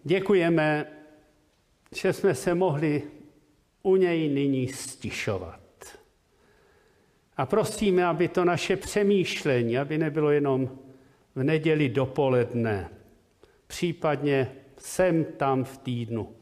Děkujeme, 0.03 0.85
že 1.95 2.13
jsme 2.13 2.35
se 2.35 2.55
mohli 2.55 3.03
u 3.83 3.95
něj 3.95 4.29
nyní 4.29 4.67
stišovat. 4.67 5.59
A 7.37 7.45
prosíme, 7.45 8.05
aby 8.05 8.27
to 8.27 8.45
naše 8.45 8.75
přemýšlení, 8.75 9.77
aby 9.77 9.97
nebylo 9.97 10.31
jenom 10.31 10.69
v 11.35 11.43
neděli 11.43 11.89
dopoledne, 11.89 12.89
případně 13.67 14.51
sem 14.77 15.25
tam 15.25 15.63
v 15.63 15.77
týdnu. 15.77 16.35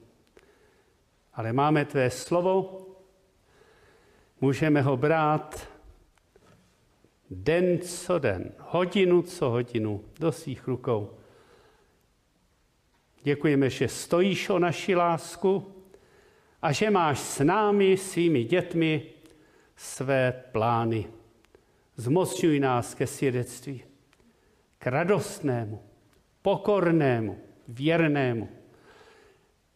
Ale 1.33 1.53
máme 1.53 1.85
tvé 1.85 2.09
slovo, 2.09 2.82
můžeme 4.43 4.81
ho 4.81 4.97
brát 4.97 5.67
den 7.29 7.79
co 7.79 8.19
den, 8.19 8.51
hodinu 8.59 9.21
co 9.21 9.49
hodinu 9.49 10.03
do 10.19 10.31
svých 10.31 10.67
rukou. 10.67 11.17
Děkujeme, 13.21 13.69
že 13.69 13.87
stojíš 13.87 14.49
o 14.49 14.59
naši 14.59 14.95
lásku 14.95 15.75
a 16.61 16.71
že 16.71 16.89
máš 16.89 17.19
s 17.19 17.43
námi, 17.43 17.97
svými 17.97 18.43
dětmi, 18.43 19.03
své 19.75 20.43
plány. 20.51 21.05
Zmocňuj 21.95 22.59
nás 22.59 22.95
ke 22.95 23.07
svědectví, 23.07 23.83
k 24.77 24.87
radostnému, 24.87 25.83
pokornému, 26.41 27.39
věrnému. 27.67 28.49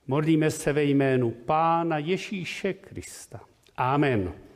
Modlíme 0.07 0.51
se 0.51 0.73
ve 0.73 0.83
jménu 0.83 1.31
Pána 1.31 1.97
Ježíše 1.97 2.73
Krista. 2.73 3.39
Amen. 3.77 4.46